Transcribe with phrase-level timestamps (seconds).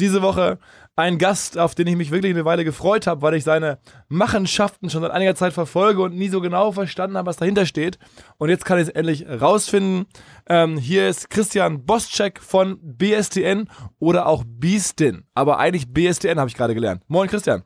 [0.00, 0.58] diese Woche
[0.98, 4.90] einen Gast, auf den ich mich wirklich eine Weile gefreut habe, weil ich seine Machenschaften
[4.90, 7.98] schon seit einiger Zeit verfolge und nie so genau verstanden habe, was dahinter steht.
[8.36, 10.06] Und jetzt kann ich es endlich rausfinden.
[10.48, 13.68] Ähm, hier ist Christian Boschek von BSTN
[14.00, 15.24] oder auch Beastin.
[15.34, 17.02] Aber eigentlich BSTN habe ich gerade gelernt.
[17.06, 17.62] Moin Christian.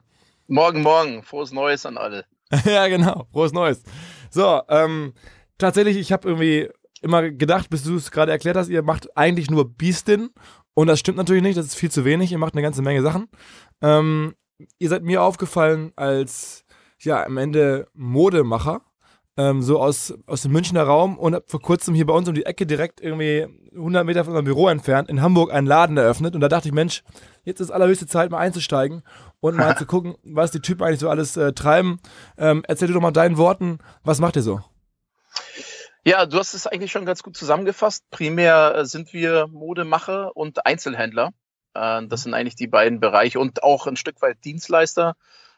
[0.47, 1.23] Morgen, morgen.
[1.23, 2.27] Frohes Neues an alle.
[2.67, 3.27] ja, genau.
[3.33, 3.83] Frohes Neues.
[4.29, 5.15] So, ähm,
[5.57, 6.69] tatsächlich, ich habe irgendwie
[7.01, 10.31] immer gedacht, bis du es gerade erklärt hast, ihr macht eigentlich nur Beastin
[10.75, 12.33] und das stimmt natürlich nicht, das ist viel zu wenig.
[12.33, 13.29] Ihr macht eine ganze Menge Sachen.
[13.81, 14.35] Ähm,
[14.79, 16.65] ihr seid mir aufgefallen als,
[17.01, 18.83] ja, am Ende Modemacher.
[19.35, 22.35] Ähm, so aus, aus dem Münchner Raum und habt vor kurzem hier bei uns um
[22.35, 26.35] die Ecke direkt irgendwie 100 Meter von unserem Büro entfernt in Hamburg einen Laden eröffnet.
[26.35, 27.03] Und da dachte ich, Mensch,
[27.43, 29.03] jetzt ist allerhöchste Zeit, mal einzusteigen
[29.41, 31.99] und mal zu gucken, was die Typen eigentlich so alles äh, treiben.
[32.37, 34.61] Ähm, erzähl dir doch mal deinen Worten, was macht ihr so?
[36.05, 38.11] Ja, du hast es eigentlich schon ganz gut zusammengefasst.
[38.11, 41.33] Primär äh, sind wir Modemacher und Einzelhändler.
[41.75, 45.15] Äh, das sind eigentlich die beiden Bereiche und auch ein Stück weit Dienstleister.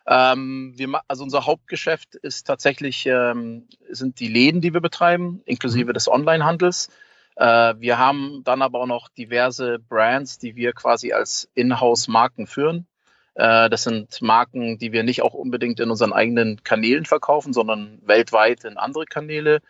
[0.06, 5.88] Ähm, wir, also unser Hauptgeschäft ist tatsächlich ähm, sind die Läden, die wir betreiben, inklusive
[5.92, 5.94] mhm.
[5.94, 6.90] des Onlinehandels.
[7.36, 12.86] Äh, wir haben dann aber auch noch diverse Brands, die wir quasi als Inhouse-Marken führen.
[13.34, 18.64] das sind Marken, die wir nicht auch unbedingt in unseren eigenen Kanälen verkaufen, sondern weltweit
[18.64, 19.60] in andere Kanäle.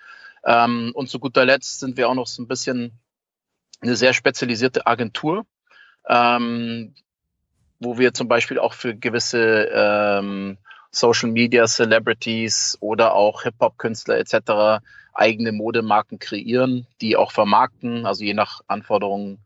[0.46, 2.92] Ähm, und zu guter Letzt sind wir auch noch so ein bisschen
[3.80, 5.46] eine sehr spezialisierte Agentur,
[6.08, 6.94] ähm,
[7.80, 10.58] wo wir zum Beispiel auch für gewisse ähm,
[10.90, 14.84] Social Media Celebrities oder auch Hip-Hop-Künstler etc.
[15.12, 19.38] eigene Modemarken kreieren, die auch vermarkten, also je nach Anforderungen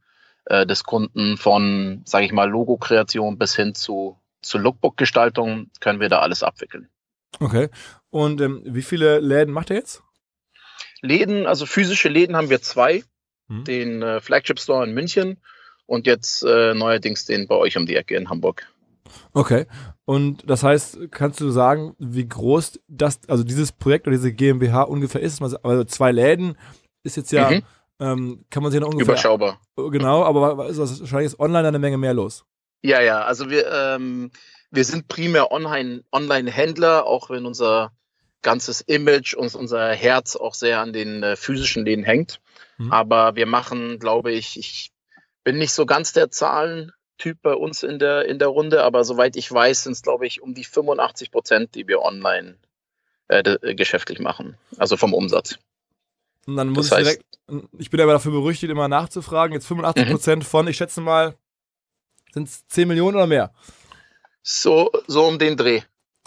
[0.44, 6.08] äh, des Kunden von, sage ich mal, Logo-Kreation bis hin zu, zu Lookbook-Gestaltung können wir
[6.08, 6.88] da alles abwickeln.
[7.40, 7.68] Okay.
[8.10, 10.02] Und ähm, wie viele Läden macht ihr jetzt?
[11.02, 13.04] Läden, also physische Läden haben wir zwei.
[13.48, 13.64] Hm.
[13.64, 15.38] Den äh, Flagship Store in München
[15.86, 18.66] und jetzt äh, neuerdings den bei euch um die Ecke in Hamburg.
[19.32, 19.66] Okay.
[20.04, 24.82] Und das heißt, kannst du sagen, wie groß das, also dieses Projekt oder diese GmbH
[24.82, 25.42] ungefähr ist?
[25.42, 26.56] Also zwei Läden
[27.04, 27.62] ist jetzt ja, mhm.
[28.00, 29.14] ähm, kann man sich noch ungefähr.
[29.14, 29.60] Überschaubar.
[29.76, 32.44] Genau, aber wahrscheinlich ist online eine Menge mehr los.
[32.82, 34.30] Ja, ja, also wir, ähm,
[34.70, 37.92] wir sind primär Online-Händler, auch wenn unser
[38.42, 42.40] ganzes Image und unser Herz auch sehr an den äh, physischen Läden hängt.
[42.78, 42.92] Mhm.
[42.92, 44.92] Aber wir machen, glaube ich, ich
[45.44, 49.36] bin nicht so ganz der Zahlentyp bei uns in der, in der Runde, aber soweit
[49.36, 52.56] ich weiß, sind es, glaube ich, um die 85 Prozent, die wir online
[53.28, 54.56] äh, äh, geschäftlich machen.
[54.76, 55.58] Also vom Umsatz.
[56.46, 57.24] Und dann muss das ich direkt,
[57.78, 60.46] ich bin aber dafür berüchtigt, immer nachzufragen, jetzt 85 Prozent mhm.
[60.46, 61.34] von, ich schätze mal,
[62.32, 63.52] sind es 10 Millionen oder mehr?
[64.42, 65.82] So, so um den Dreh.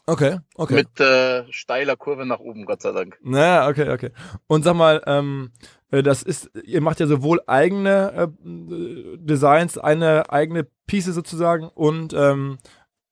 [0.06, 0.74] Okay, okay.
[0.74, 3.18] Mit äh, steiler Kurve nach oben, Gott sei Dank.
[3.22, 4.12] Naja, okay, okay.
[4.48, 5.52] Und sag mal, ähm,
[5.92, 12.14] äh, das ist, ihr macht ja sowohl eigene äh, Designs, eine eigene Piece sozusagen und
[12.14, 12.58] ähm,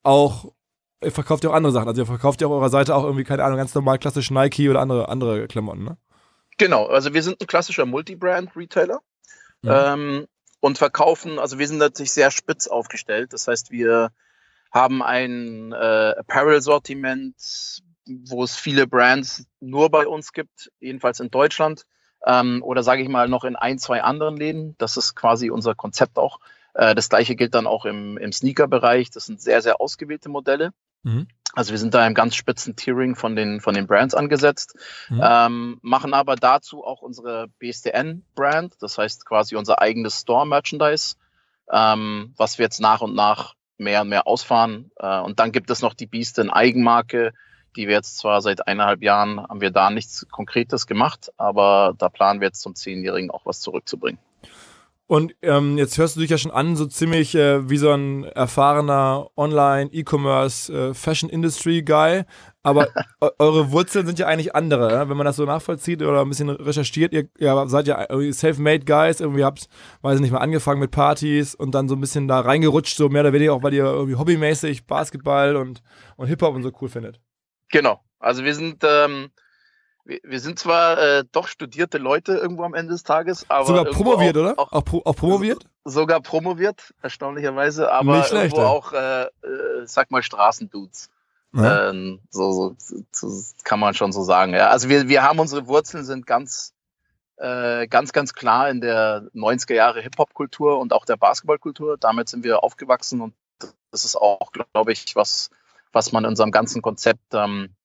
[0.03, 0.51] auch
[1.03, 1.87] ihr verkauft ja auch andere Sachen.
[1.87, 4.69] Also ihr verkauft ja auf eurer Seite auch irgendwie, keine Ahnung, ganz normal klassisch Nike
[4.69, 5.97] oder andere, andere Klamotten, ne?
[6.57, 8.99] Genau, also wir sind ein klassischer Multibrand-Retailer.
[9.61, 9.69] Mhm.
[9.71, 10.27] Ähm,
[10.59, 13.31] und verkaufen, also wir sind natürlich sehr spitz aufgestellt.
[13.31, 14.11] Das heißt, wir
[14.71, 17.35] haben ein äh, Apparel-Sortiment,
[18.05, 21.85] wo es viele Brands nur bei uns gibt, jedenfalls in Deutschland.
[22.25, 24.75] Ähm, oder sage ich mal noch in ein, zwei anderen Läden.
[24.77, 26.39] Das ist quasi unser Konzept auch.
[26.73, 29.09] Äh, das gleiche gilt dann auch im, im Sneaker-Bereich.
[29.09, 30.71] Das sind sehr, sehr ausgewählte Modelle.
[31.03, 31.27] Mhm.
[31.53, 34.75] Also wir sind da im ganz spitzen Tiering von den, von den Brands angesetzt,
[35.09, 35.21] mhm.
[35.23, 41.15] ähm, machen aber dazu auch unsere BSDN-Brand, das heißt quasi unser eigenes Store-Merchandise,
[41.71, 44.91] ähm, was wir jetzt nach und nach mehr und mehr ausfahren.
[44.97, 47.33] Äh, und dann gibt es noch die Beastin Eigenmarke,
[47.75, 52.09] die wir jetzt zwar seit eineinhalb Jahren haben wir da nichts Konkretes gemacht, aber da
[52.09, 54.19] planen wir jetzt zum Zehnjährigen auch was zurückzubringen.
[55.09, 58.25] Und ähm, jetzt hörst du dich ja schon an, so ziemlich äh, wie so ein
[58.25, 62.25] erfahrener Online-E-Commerce äh.
[62.61, 62.87] Aber
[63.39, 65.09] eure Wurzeln sind ja eigentlich andere, ja?
[65.09, 67.11] wenn man das so nachvollzieht oder ein bisschen recherchiert.
[67.11, 69.67] Ihr, ihr seid ja self-made Guys, irgendwie habt,
[70.03, 73.09] weiß ich nicht mal, angefangen mit Partys und dann so ein bisschen da reingerutscht, so
[73.09, 75.81] mehr oder weniger auch, weil ihr irgendwie hobbymäßig Basketball und,
[76.17, 77.19] und Hip-Hop und so cool findet.
[77.71, 77.99] Genau.
[78.19, 79.31] Also wir sind ähm,
[80.23, 83.65] wir, sind zwar äh, doch studierte Leute irgendwo am Ende des Tages, aber.
[83.65, 84.59] Sogar promoviert, auch, oder?
[84.59, 85.65] Auch, auch, pro, auch, promoviert?
[85.85, 88.67] Sogar promoviert, erstaunlicherweise, aber Nicht schlecht, irgendwo ja.
[88.67, 91.09] auch, äh, äh, sag mal, Straßendudes.
[91.53, 91.89] Ja.
[91.89, 94.53] Ähm, so, so, so, kann man schon so sagen.
[94.53, 94.69] Ja.
[94.69, 96.73] Also wir, wir haben unsere Wurzeln sind ganz,
[97.37, 101.97] äh, ganz, ganz klar in der 90er Jahre Hip-Hop-Kultur und auch der Basketballkultur.
[101.97, 103.33] Damit sind wir aufgewachsen und
[103.91, 105.49] das ist auch, glaube ich, was,
[105.91, 107.75] was man in unserem ganzen Konzept ähm,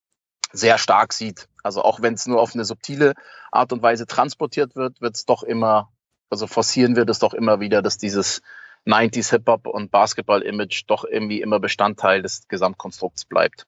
[0.54, 1.48] sehr stark sieht.
[1.62, 3.14] Also auch wenn es nur auf eine subtile
[3.52, 5.90] Art und Weise transportiert wird, wird es doch immer,
[6.30, 8.40] also forcieren wir das doch immer wieder, dass dieses
[8.86, 13.66] 90s Hip-Hop und Basketball-Image doch irgendwie immer Bestandteil des Gesamtkonstrukts bleibt.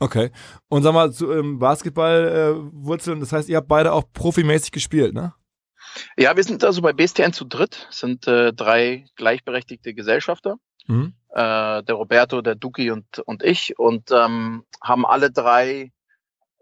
[0.00, 0.30] Okay.
[0.68, 5.14] Und sag mal, zu ähm, Basketball-Wurzeln, äh, das heißt, ihr habt beide auch profimäßig gespielt,
[5.14, 5.34] ne?
[6.16, 10.56] Ja, wir sind also bei BSTN zu dritt, sind äh, drei gleichberechtigte Gesellschafter.
[10.86, 11.14] Mhm.
[11.30, 15.92] Äh, der Roberto, der Duki und, und ich und ähm, haben alle drei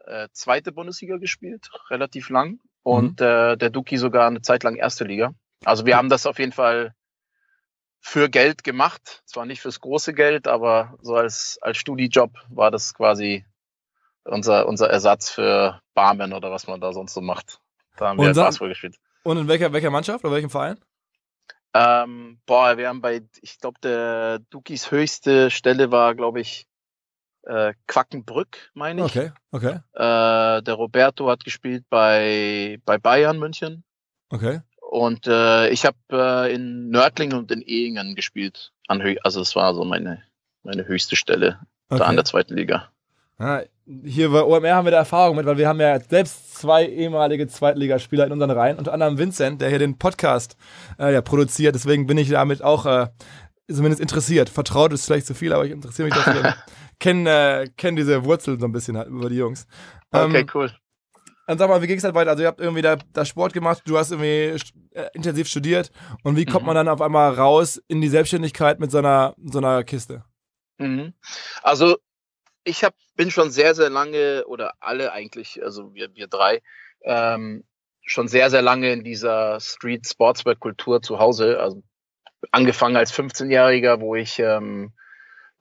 [0.07, 2.61] äh, zweite Bundesliga gespielt, relativ lang.
[2.83, 3.27] Und mhm.
[3.27, 5.35] äh, der Duki sogar eine Zeit lang erste Liga.
[5.65, 6.95] Also wir haben das auf jeden Fall
[8.01, 9.23] für Geld gemacht.
[9.27, 13.45] Zwar nicht fürs große Geld, aber so als, als Studijob war das quasi
[14.25, 17.61] unser, unser Ersatz für Barmen oder was man da sonst so macht.
[17.97, 18.97] Da haben wir Basketball gespielt.
[19.23, 20.79] Und in welcher, welcher Mannschaft oder welchem Verein?
[21.75, 26.67] Ähm, boah, wir haben bei, ich glaube, der Dukis höchste Stelle war, glaube ich,
[27.45, 29.17] äh, Quackenbrück, meine ich.
[29.17, 29.81] Okay, okay.
[29.95, 33.85] Äh, der Roberto hat gespielt bei, bei Bayern München.
[34.31, 34.61] Okay.
[34.81, 38.73] Und äh, ich habe äh, in Nördlingen und in Ehingen gespielt.
[38.89, 40.23] Also es war so meine,
[40.63, 41.59] meine höchste Stelle
[41.89, 41.99] okay.
[42.01, 42.91] da an der zweiten Liga.
[43.39, 43.63] Ja,
[44.05, 47.49] hier bei OMR haben wir da Erfahrung mit, weil wir haben ja selbst zwei ehemalige
[47.49, 50.57] Zweitligaspieler in unseren Reihen, unter anderem Vincent, der hier den Podcast
[50.99, 51.75] äh, ja, produziert.
[51.75, 53.09] Deswegen bin ich damit auch äh,
[53.69, 54.49] zumindest interessiert.
[54.49, 56.55] Vertraut ist vielleicht zu viel, aber ich interessiere mich dafür.
[57.03, 59.67] kenne äh, kenn diese Wurzeln so ein bisschen halt über die Jungs.
[60.13, 60.73] Ähm, okay, cool.
[61.47, 62.31] Dann sag mal, wie ging es halt weiter?
[62.31, 64.57] Also ihr habt irgendwie da, da Sport gemacht, du hast irgendwie
[64.93, 65.91] äh, intensiv studiert
[66.23, 66.69] und wie kommt mhm.
[66.69, 70.25] man dann auf einmal raus in die Selbstständigkeit mit so einer, so einer Kiste?
[70.79, 71.13] Mhm.
[71.63, 71.97] Also
[72.63, 76.63] ich hab, bin schon sehr, sehr lange, oder alle eigentlich, also wir, wir drei,
[77.03, 77.65] ähm,
[78.05, 81.59] schon sehr, sehr lange in dieser Street Sportswear Kultur zu Hause.
[81.59, 81.83] Also
[82.53, 84.93] angefangen als 15-Jähriger, wo ich ähm,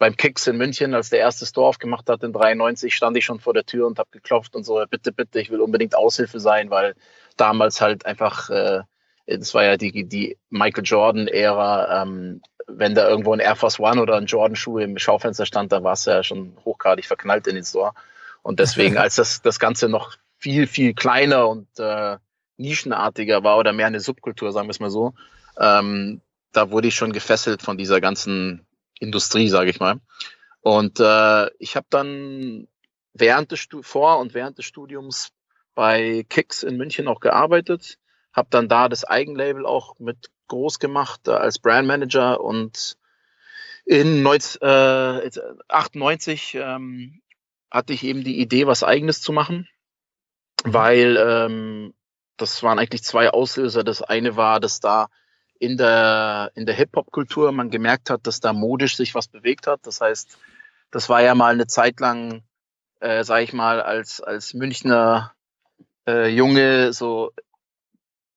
[0.01, 3.39] beim Kicks in München, als der erste Store aufgemacht hat in 93, stand ich schon
[3.39, 6.71] vor der Tür und habe geklopft und so, bitte, bitte, ich will unbedingt Aushilfe sein,
[6.71, 6.95] weil
[7.37, 8.81] damals halt einfach, äh,
[9.27, 14.01] das war ja die, die Michael Jordan-Ära, ähm, wenn da irgendwo ein Air Force One
[14.01, 17.63] oder ein Jordan-Schuh im Schaufenster stand, dann war es ja schon hochgradig verknallt in den
[17.63, 17.91] Store.
[18.41, 22.17] Und deswegen, als das, das Ganze noch viel, viel kleiner und äh,
[22.57, 25.13] nischenartiger war oder mehr eine Subkultur, sagen wir es mal so,
[25.59, 26.21] ähm,
[26.53, 28.65] da wurde ich schon gefesselt von dieser ganzen
[29.01, 29.99] Industrie, sage ich mal.
[30.61, 32.67] Und äh, ich habe dann
[33.13, 35.29] während des Stu vor und während des Studiums
[35.73, 37.97] bei Kicks in München auch gearbeitet,
[38.31, 42.97] habe dann da das Eigenlabel auch mit groß gemacht äh, als Brandmanager und
[43.85, 45.31] in 19, äh,
[45.67, 47.21] 98 ähm,
[47.71, 49.67] hatte ich eben die Idee, was eigenes zu machen,
[50.63, 51.93] weil ähm,
[52.37, 53.83] das waren eigentlich zwei Auslöser.
[53.83, 55.07] Das eine war, dass da
[55.61, 59.81] in der, in der Hip-Hop-Kultur man gemerkt hat, dass da modisch sich was bewegt hat.
[59.83, 60.39] Das heißt,
[60.89, 62.41] das war ja mal eine Zeit lang,
[62.99, 65.33] äh, sage ich mal, als, als Münchner
[66.07, 67.31] äh, Junge so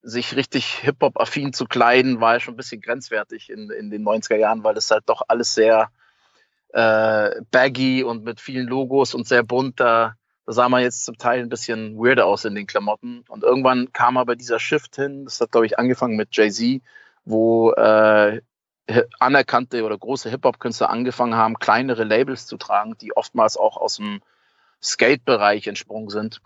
[0.03, 4.37] sich richtig Hip-Hop-affin zu kleiden, war ja schon ein bisschen grenzwertig in, in den 90er
[4.37, 5.89] Jahren, weil das halt doch alles sehr
[6.75, 9.81] äh, baggy und mit vielen Logos und sehr bunt.
[9.81, 13.25] Da, da sah man jetzt zum Teil ein bisschen weirder aus in den Klamotten.
[13.29, 15.25] Und irgendwann kam aber dieser Shift hin.
[15.25, 16.83] Das hat, glaube ich, angefangen mit Jay-Z,
[17.25, 18.41] wo äh,
[19.19, 24.21] anerkannte oder große Hip-Hop-Künstler angefangen haben, kleinere Labels zu tragen, die oftmals auch aus dem
[24.83, 26.41] Skate-Bereich entsprungen sind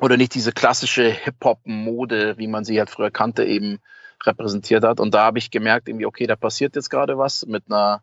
[0.00, 3.80] oder nicht diese klassische Hip-Hop-Mode, wie man sie halt früher kannte, eben
[4.24, 5.00] repräsentiert hat.
[5.00, 8.02] Und da habe ich gemerkt, irgendwie, okay, da passiert jetzt gerade was mit einer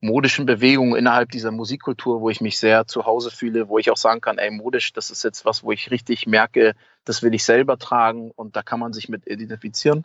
[0.00, 3.96] modischen Bewegung innerhalb dieser Musikkultur, wo ich mich sehr zu Hause fühle, wo ich auch
[3.96, 6.74] sagen kann, ey, modisch, das ist jetzt was, wo ich richtig merke,
[7.04, 10.04] das will ich selber tragen und da kann man sich mit identifizieren.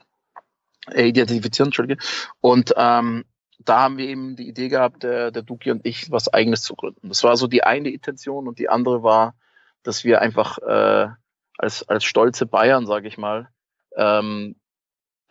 [0.91, 2.03] Äh, identifizieren, Entschuldige.
[2.41, 3.25] Und ähm,
[3.59, 6.75] da haben wir eben die Idee gehabt, der, der Duki und ich, was Eigenes zu
[6.75, 7.09] gründen.
[7.09, 9.35] Das war so die eine Intention und die andere war,
[9.83, 11.07] dass wir einfach äh,
[11.57, 13.49] als, als stolze Bayern, sage ich mal,
[13.95, 14.55] ähm,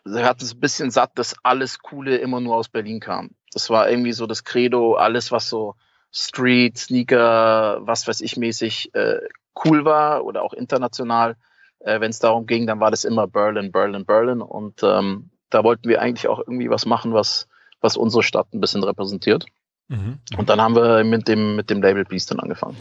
[0.04, 3.30] sie hat es ein bisschen satt, dass alles Coole immer nur aus Berlin kam.
[3.52, 5.74] Das war irgendwie so das Credo, alles was so
[6.10, 9.20] Street, Sneaker, was weiß ich mäßig äh,
[9.64, 11.36] cool war oder auch international,
[11.80, 15.64] äh, wenn es darum ging, dann war das immer Berlin, Berlin, Berlin und ähm, da
[15.64, 17.48] wollten wir eigentlich auch irgendwie was machen, was,
[17.80, 19.46] was unsere Stadt ein bisschen repräsentiert.
[19.88, 20.20] Mhm.
[20.38, 22.76] Und dann haben wir mit dem, mit dem Label Beast dann angefangen.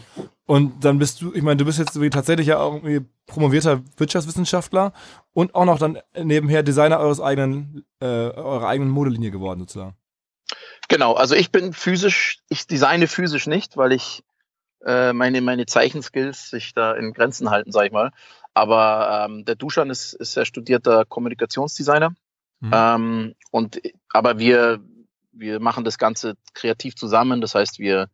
[0.46, 4.92] Und dann bist du, ich meine, du bist jetzt tatsächlich ja irgendwie promovierter Wirtschaftswissenschaftler
[5.32, 9.94] und auch noch dann nebenher Designer eures eigenen, äh, eurer eigenen Modelinie geworden, sozusagen.
[10.88, 14.24] Genau, also ich bin physisch, ich designe physisch nicht, weil ich
[14.84, 18.10] äh, meine, meine Zeichenskills sich da in Grenzen halten, sag ich mal.
[18.54, 22.14] Aber ähm, der Duschan ist, ist ja studierter Kommunikationsdesigner.
[22.62, 22.70] Mhm.
[22.72, 24.80] Ähm, und aber wir,
[25.32, 27.40] wir machen das Ganze kreativ zusammen.
[27.40, 28.08] Das heißt, wir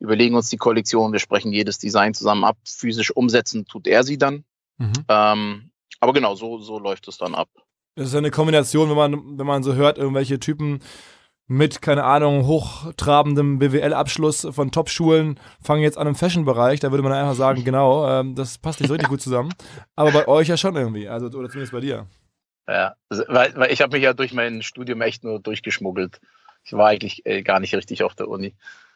[0.00, 2.58] überlegen uns die Kollektion, wir sprechen jedes Design zusammen ab.
[2.64, 4.44] Physisch umsetzen tut er sie dann.
[4.78, 4.92] Mhm.
[5.08, 7.48] Ähm, aber genau, so, so läuft es dann ab.
[7.94, 10.80] Das ist eine Kombination, wenn man, wenn man so hört, irgendwelche Typen
[11.46, 16.80] mit, keine Ahnung, hochtrabendem BWL-Abschluss von Top-Schulen fangen jetzt an im Fashion-Bereich.
[16.80, 19.54] Da würde man einfach sagen, genau, ähm, das passt nicht so richtig gut zusammen.
[19.94, 22.06] Aber bei euch ja schon irgendwie, also oder zumindest bei dir.
[22.68, 26.20] Ja, weil, weil ich habe mich ja durch mein Studium echt nur durchgeschmuggelt.
[26.64, 28.54] Ich war eigentlich äh, gar nicht richtig auf der Uni.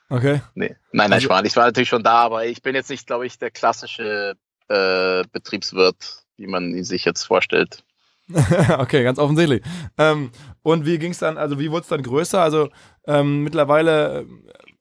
[0.09, 0.41] Okay.
[0.55, 0.69] Nee.
[0.69, 3.07] Nein, nein, also, ich, war, ich war natürlich schon da, aber ich bin jetzt nicht,
[3.07, 4.35] glaube ich, der klassische
[4.69, 7.85] äh, Betriebswirt, wie man ihn sich jetzt vorstellt.
[8.79, 9.63] okay, ganz offensichtlich.
[9.99, 10.31] Ähm,
[10.63, 12.43] und wie ging es dann, also wie wurde es dann größer?
[12.43, 12.71] Also
[13.07, 14.27] ähm, mittlerweile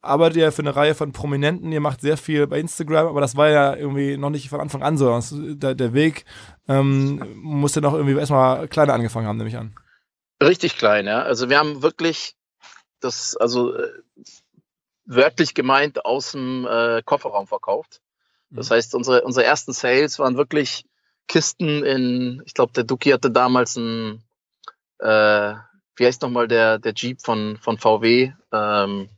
[0.01, 3.36] arbeitet ihr für eine Reihe von Prominenten, ihr macht sehr viel bei Instagram, aber das
[3.36, 5.20] war ja irgendwie noch nicht von Anfang an so.
[5.56, 6.25] Der, der Weg
[6.68, 9.75] ähm, musste noch irgendwie erstmal kleiner angefangen haben, nehme ich an.
[10.41, 11.22] Richtig klein, ja.
[11.22, 12.36] Also wir haben wirklich
[13.01, 13.89] das, also äh,
[15.06, 18.01] wörtlich gemeint aus dem äh, Kofferraum verkauft.
[18.50, 18.75] Das mhm.
[18.75, 20.86] heißt, unsere, unsere ersten Sales waren wirklich
[21.27, 24.24] Kisten in, ich glaube, der Duki hatte damals ein,
[25.00, 25.53] äh,
[25.96, 28.32] wie heißt nochmal der, der Jeep von, von VW?
[28.51, 29.10] Ähm,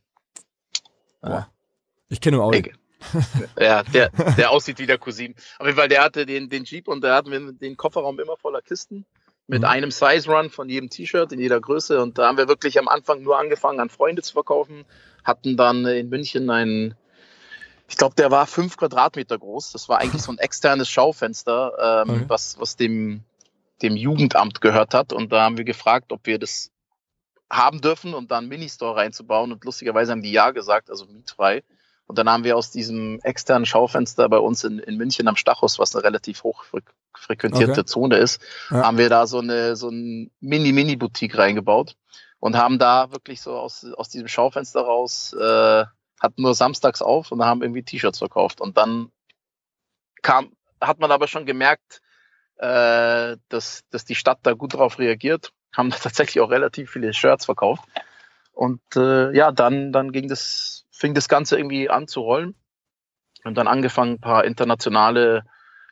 [2.10, 2.72] ich kenne nur Audi.
[3.60, 5.34] ja, der, der aussieht wie der Cousin.
[5.58, 8.38] Auf jeden Fall, der hatte den, den Jeep und da hatten wir den Kofferraum immer
[8.38, 9.06] voller Kisten
[9.48, 9.68] mit mhm.
[9.68, 12.01] einem Size Run von jedem T-Shirt in jeder Größe.
[12.01, 14.86] Und da haben wir wirklich am Anfang nur angefangen, an Freunde zu verkaufen.
[15.24, 16.96] Hatten dann in München einen
[17.92, 19.74] ich glaube, der war fünf Quadratmeter groß.
[19.74, 22.25] Das war eigentlich so ein externes Schaufenster, ähm, okay.
[22.30, 23.24] was, was dem,
[23.82, 25.12] dem Jugendamt gehört hat.
[25.12, 26.72] Und da haben wir gefragt, ob wir das
[27.51, 29.51] haben dürfen und da einen Ministore reinzubauen.
[29.51, 31.63] Und lustigerweise haben die ja gesagt, also mietfrei.
[32.08, 35.79] Und dann haben wir aus diesem externen Schaufenster bei uns in, in München am Stachus,
[35.79, 36.65] was eine relativ hoch
[37.15, 37.86] frequentierte okay.
[37.86, 38.84] Zone ist, ja.
[38.84, 41.96] haben wir da so eine so ein Mini-Mini-Boutique reingebaut
[42.39, 45.86] und haben da wirklich so aus, aus diesem Schaufenster raus äh,
[46.22, 48.62] hatten nur samstags auf und haben irgendwie T-Shirts verkauft.
[48.62, 49.12] Und dann
[50.22, 52.01] kam, hat man aber schon gemerkt,
[52.58, 57.13] äh, dass, dass die Stadt da gut drauf reagiert, haben da tatsächlich auch relativ viele
[57.13, 57.84] Shirts verkauft.
[58.54, 62.56] Und äh, ja, dann, dann ging das, fing das Ganze irgendwie an zu rollen.
[63.44, 65.44] Und dann angefangen, ein paar internationale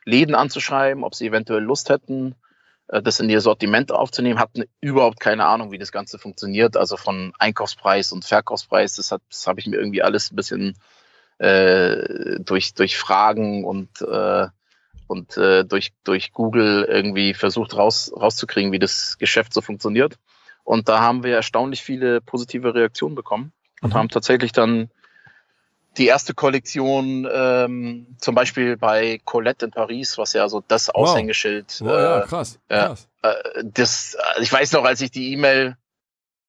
[0.04, 2.36] Läden anzuschreiben, ob sie eventuell Lust hätten,
[2.88, 6.76] äh, das in ihr Sortiment aufzunehmen, hatten überhaupt keine Ahnung, wie das Ganze funktioniert.
[6.76, 10.76] Also von Einkaufspreis und Verkaufspreis, das, das habe ich mir irgendwie alles ein bisschen
[11.38, 14.46] äh, durch, durch Fragen und, äh,
[15.10, 20.14] und äh, durch, durch Google irgendwie versucht raus, rauszukriegen, wie das Geschäft so funktioniert.
[20.62, 23.52] Und da haben wir erstaunlich viele positive Reaktionen bekommen
[23.82, 23.94] und mhm.
[23.94, 24.88] haben tatsächlich dann
[25.96, 31.80] die erste Kollektion ähm, zum Beispiel bei Colette in Paris, was ja so das Aushängeschild.
[31.80, 32.60] Wow, wow ja, krass.
[32.68, 33.08] krass.
[33.22, 35.76] Äh, das, also ich weiß noch, als ich die E-Mail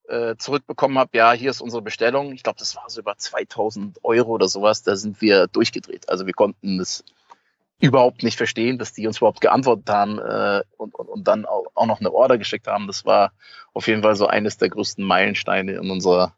[0.08, 2.32] äh, zurückbekommen habe, ja, hier ist unsere Bestellung.
[2.34, 4.84] Ich glaube, das war so über 2000 Euro oder sowas.
[4.84, 6.10] Da sind wir durchgedreht.
[6.10, 7.04] Also wir konnten das
[7.82, 11.66] überhaupt nicht verstehen, dass die uns überhaupt geantwortet haben äh, und, und, und dann auch,
[11.74, 12.88] auch noch eine Order geschickt haben.
[12.88, 13.32] Das war
[13.74, 16.34] auf jeden Fall so eines der größten Meilensteine in unserer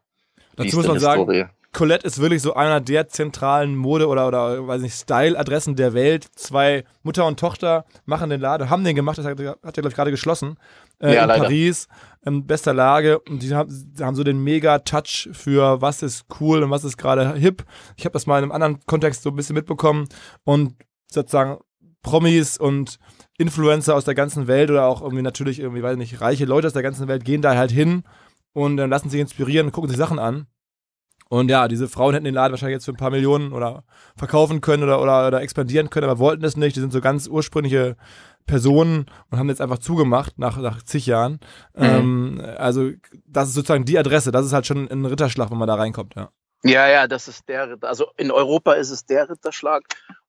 [0.56, 1.40] Dazu muss man Historie.
[1.40, 5.92] sagen, Colette ist wirklich so einer der zentralen Mode- oder, oder weiß nicht, Style-Adressen der
[5.92, 6.24] Welt.
[6.36, 9.88] Zwei Mutter und Tochter machen den Laden, haben den gemacht, das hat, hat er, glaube
[9.88, 10.56] ich, gerade geschlossen.
[11.00, 11.42] Äh, ja, in leider.
[11.42, 11.88] Paris,
[12.24, 13.18] in bester Lage.
[13.18, 16.96] Und die haben, die haben so den Mega-Touch für was ist cool und was ist
[16.96, 17.64] gerade hip.
[17.96, 20.08] Ich habe das mal in einem anderen Kontext so ein bisschen mitbekommen.
[20.44, 20.74] Und
[21.14, 21.58] sozusagen
[22.02, 22.98] Promis und
[23.38, 26.72] Influencer aus der ganzen Welt oder auch irgendwie natürlich irgendwie, weiß nicht, reiche Leute aus
[26.72, 28.04] der ganzen Welt gehen da halt hin
[28.52, 30.46] und dann lassen sich inspirieren und gucken sich Sachen an.
[31.28, 33.84] Und ja, diese Frauen hätten den Laden wahrscheinlich jetzt für ein paar Millionen oder
[34.16, 36.76] verkaufen können oder, oder, oder expandieren können, aber wollten es nicht.
[36.76, 37.96] Die sind so ganz ursprüngliche
[38.46, 41.40] Personen und haben jetzt einfach zugemacht nach, nach zig Jahren.
[41.74, 41.82] Mhm.
[41.82, 42.90] Ähm, also,
[43.26, 44.32] das ist sozusagen die Adresse.
[44.32, 46.30] Das ist halt schon ein Ritterschlag, wenn man da reinkommt, ja.
[46.62, 49.82] Ja, ja, das ist der, also in Europa ist es der Ritterschlag.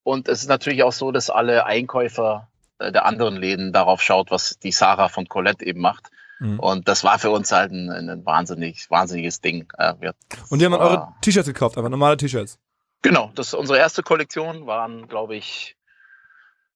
[0.05, 2.47] Und es ist natürlich auch so, dass alle Einkäufer
[2.77, 6.11] äh, der anderen Läden darauf schaut, was die Sarah von Colette eben macht.
[6.39, 6.59] Mhm.
[6.59, 9.67] Und das war für uns halt ein, ein wahnsinnig, wahnsinniges Ding.
[9.99, 10.13] Wir,
[10.49, 12.59] und die haben dann eure T-Shirts gekauft, einfach normale T-Shirts.
[13.01, 15.75] Genau, das unsere erste Kollektion, waren, glaube ich,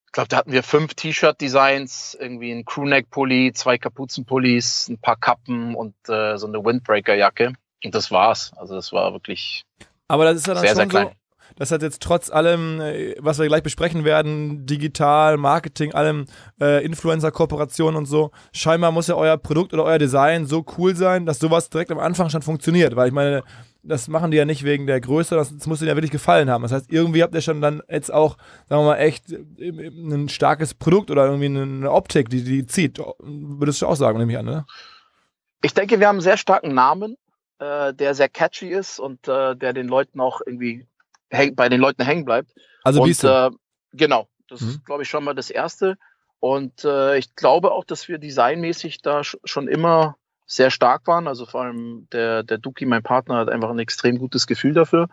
[0.07, 5.75] ich glaube, da hatten wir fünf T-Shirt-Designs, irgendwie ein Crewneck-Pulli, zwei Kapuzenpullis, ein paar Kappen
[5.75, 7.53] und äh, so eine Windbreaker-Jacke.
[7.83, 8.51] Und das war's.
[8.57, 9.65] Also das war wirklich
[10.07, 11.11] Aber das ist ja dann sehr, schon sehr klein.
[11.55, 16.25] Das hat jetzt trotz allem, äh, was wir gleich besprechen werden, digital, Marketing, allem
[16.61, 21.25] äh, Influencer-Kooperationen und so, scheinbar muss ja euer Produkt oder euer Design so cool sein,
[21.25, 22.95] dass sowas direkt am Anfang schon funktioniert.
[22.95, 23.43] Weil ich meine,
[23.83, 26.49] das machen die ja nicht wegen der Größe, das, das muss ihnen ja wirklich gefallen
[26.49, 26.63] haben.
[26.63, 28.37] Das heißt, irgendwie habt ihr schon dann jetzt auch,
[28.67, 32.99] sagen wir mal, echt äh, ein starkes Produkt oder irgendwie eine Optik, die die zieht.
[33.19, 34.65] Würdest du auch sagen, nehme ich an, ne?
[35.61, 37.17] Ich denke, wir haben einen sehr starken Namen,
[37.59, 40.87] äh, der sehr catchy ist und äh, der den Leuten auch irgendwie
[41.29, 42.51] häng, bei den Leuten hängen bleibt.
[42.83, 43.49] Also und, äh,
[43.93, 44.69] genau, das mhm.
[44.69, 45.97] ist, glaube ich, schon mal das Erste.
[46.39, 51.27] Und äh, ich glaube auch, dass wir designmäßig da schon immer sehr stark waren.
[51.27, 55.07] Also vor allem der, der Duki, mein Partner, hat einfach ein extrem gutes Gefühl dafür.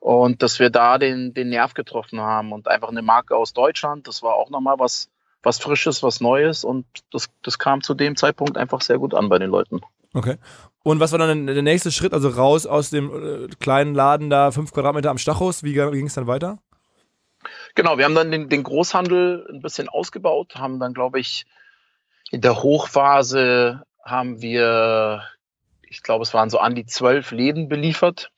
[0.00, 4.08] Und dass wir da den, den Nerv getroffen haben und einfach eine Marke aus Deutschland,
[4.08, 5.08] das war auch nochmal was,
[5.44, 9.28] was Frisches, was Neues und das, das kam zu dem Zeitpunkt einfach sehr gut an
[9.28, 9.80] bei den Leuten.
[10.12, 10.38] Okay.
[10.82, 12.12] Und was war dann der nächste Schritt?
[12.12, 15.62] Also raus aus dem äh, kleinen Laden da, fünf Quadratmeter am Stachus.
[15.62, 16.58] Wie ging es dann weiter?
[17.74, 21.46] Genau, wir haben dann den, den Großhandel ein bisschen ausgebaut, haben dann, glaube ich,
[22.30, 25.22] in der Hochphase haben wir,
[25.88, 28.30] ich glaube, es waren so an die zwölf Läden beliefert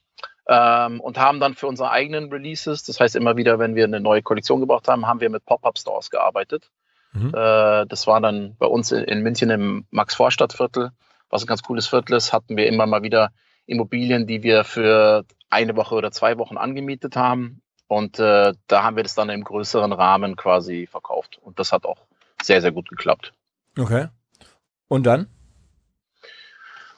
[0.46, 4.00] ähm, und haben dann für unsere eigenen Releases, das heißt immer wieder, wenn wir eine
[4.00, 6.70] neue Kollektion gebracht haben, haben wir mit Pop-Up-Stores gearbeitet.
[7.12, 7.28] Mhm.
[7.28, 10.90] Äh, das war dann bei uns in, in München im Max-Vorstadt-Viertel,
[11.34, 13.32] was ein ganz cooles Viertel ist, hatten wir immer mal wieder
[13.66, 17.60] Immobilien, die wir für eine Woche oder zwei Wochen angemietet haben.
[17.88, 21.38] Und äh, da haben wir das dann im größeren Rahmen quasi verkauft.
[21.42, 22.06] Und das hat auch
[22.40, 23.34] sehr, sehr gut geklappt.
[23.76, 24.08] Okay.
[24.86, 25.26] Und dann?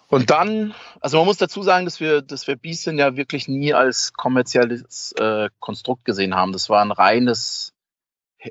[0.09, 3.73] Und dann, also man muss dazu sagen, dass wir, dass wir Beeson ja wirklich nie
[3.73, 6.53] als kommerzielles äh, Konstrukt gesehen haben.
[6.53, 7.73] Das war ein reines,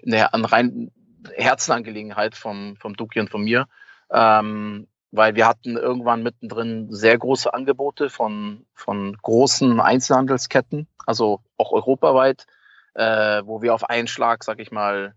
[0.04, 0.92] eine, eine rein
[1.36, 3.68] Herzenangelegenheit vom, vom Duki und von mir.
[4.10, 11.72] Ähm, weil wir hatten irgendwann mittendrin sehr große Angebote von, von großen Einzelhandelsketten, also auch
[11.72, 12.46] europaweit,
[12.94, 15.16] äh, wo wir auf einen Schlag, sag ich mal,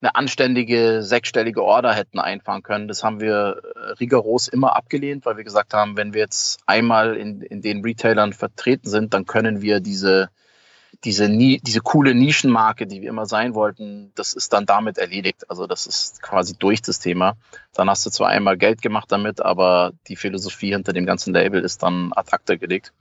[0.00, 2.86] eine anständige sechsstellige Order hätten einfahren können.
[2.86, 7.16] Das haben wir äh, rigoros immer abgelehnt, weil wir gesagt haben, wenn wir jetzt einmal
[7.16, 10.28] in, in den Retailern vertreten sind, dann können wir diese,
[11.04, 15.48] diese, diese coole Nischenmarke, die wir immer sein wollten, das ist dann damit erledigt.
[15.48, 17.36] Also das ist quasi durch das Thema.
[17.72, 21.62] Dann hast du zwar einmal Geld gemacht damit, aber die Philosophie hinter dem ganzen Label
[21.62, 22.92] ist dann ad acta gelegt.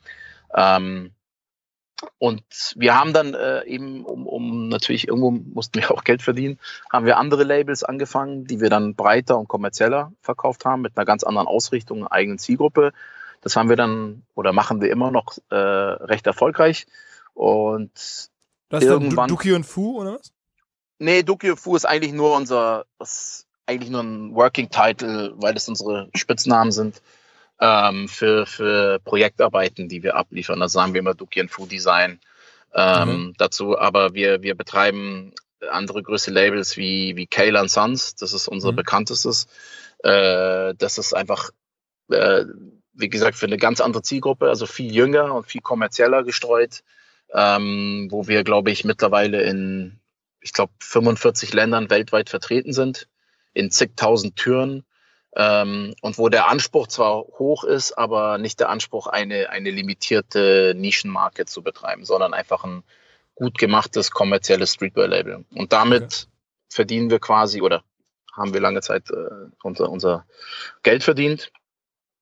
[0.53, 1.11] Ähm,
[2.19, 2.43] und
[2.75, 6.59] wir haben dann äh, eben, um, um natürlich irgendwo mussten wir auch Geld verdienen,
[6.91, 11.05] haben wir andere Labels angefangen, die wir dann breiter und kommerzieller verkauft haben, mit einer
[11.05, 12.93] ganz anderen Ausrichtung, einer eigenen Zielgruppe.
[13.41, 16.85] Das haben wir dann oder machen wir immer noch äh, recht erfolgreich.
[17.37, 17.91] Und
[18.69, 20.33] das ist irgendwann, Duki und Fu oder was?
[20.97, 25.53] Nee, Duki und Fu ist eigentlich nur unser, das eigentlich nur ein Working Title, weil
[25.53, 27.03] das unsere Spitznamen sind
[27.61, 30.59] ähm, für, für Projektarbeiten, die wir abliefern.
[30.59, 32.19] Das sagen wir immer Duki and Food Design
[32.73, 33.33] ähm, mhm.
[33.37, 33.77] dazu.
[33.77, 35.31] Aber wir, wir betreiben
[35.69, 38.15] andere größere Labels wie, wie Kayla Sons.
[38.15, 38.77] Das ist unser mhm.
[38.77, 39.45] bekanntestes.
[39.99, 41.51] Äh, das ist einfach,
[42.09, 42.45] äh,
[42.93, 46.81] wie gesagt, für eine ganz andere Zielgruppe, also viel jünger und viel kommerzieller gestreut,
[47.33, 49.99] ähm, wo wir, glaube ich, mittlerweile in,
[50.41, 53.07] ich glaube, 45 Ländern weltweit vertreten sind,
[53.53, 54.85] in zigtausend Türen
[55.35, 60.73] ähm, und wo der Anspruch zwar hoch ist, aber nicht der Anspruch, eine, eine limitierte
[60.75, 62.83] Nischenmarke zu betreiben, sondern einfach ein
[63.35, 65.45] gut gemachtes kommerzielles Streetwear-Label.
[65.53, 66.25] Und damit okay.
[66.69, 67.83] verdienen wir quasi oder
[68.33, 70.25] haben wir lange Zeit äh, unser, unser
[70.83, 71.51] Geld verdient.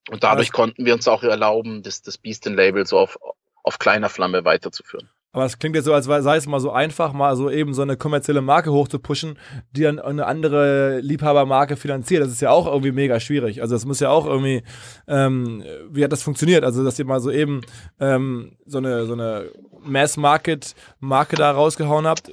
[0.09, 3.17] Und dadurch konnten wir uns auch erlauben, das, das Beastin-Label so auf,
[3.65, 5.09] auf kleiner Flamme weiterzuführen.
[5.35, 7.81] Aber es klingt jetzt so, als sei es mal so einfach, mal so eben so
[7.81, 9.37] eine kommerzielle Marke hochzupushen,
[9.71, 12.23] die dann eine andere Liebhabermarke finanziert.
[12.23, 13.61] Das ist ja auch irgendwie mega schwierig.
[13.61, 14.63] Also das muss ja auch irgendwie,
[15.09, 16.63] ähm, wie hat das funktioniert?
[16.63, 17.59] Also dass ihr mal so eben
[17.99, 19.51] ähm, so eine, so eine
[19.81, 22.31] Mass-Market-Marke da rausgehauen habt,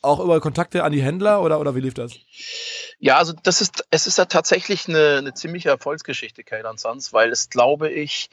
[0.00, 2.12] auch über Kontakte an die Händler oder, oder wie lief das?
[2.98, 7.30] Ja, also das ist, es ist ja tatsächlich eine, eine ziemliche Erfolgsgeschichte, Kaylan Sons, weil
[7.30, 8.30] es glaube ich,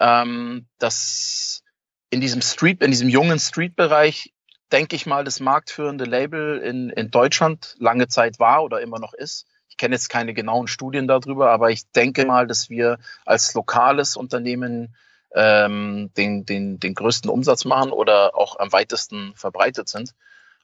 [0.00, 1.62] ähm, dass
[2.10, 4.32] in diesem Street, in diesem jungen Street-Bereich,
[4.72, 9.14] denke ich mal, das marktführende Label in, in Deutschland lange Zeit war oder immer noch
[9.14, 9.46] ist.
[9.68, 14.16] Ich kenne jetzt keine genauen Studien darüber, aber ich denke mal, dass wir als lokales
[14.16, 14.94] Unternehmen
[15.34, 20.14] ähm, den, den, den größten Umsatz machen oder auch am weitesten verbreitet sind.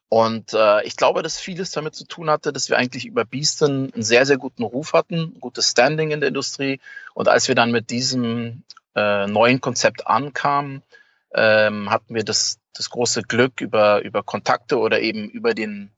[0.08, 3.92] Und äh, ich glaube, dass vieles damit zu tun hatte, dass wir eigentlich über Beaston
[3.94, 6.80] einen sehr, sehr guten Ruf hatten, gutes Standing in der Industrie.
[7.14, 8.62] Und als wir dann mit diesem
[8.94, 10.82] äh, neuen Konzept ankamen,
[11.34, 15.90] ähm, hatten wir das, das große Glück über, über Kontakte oder eben über den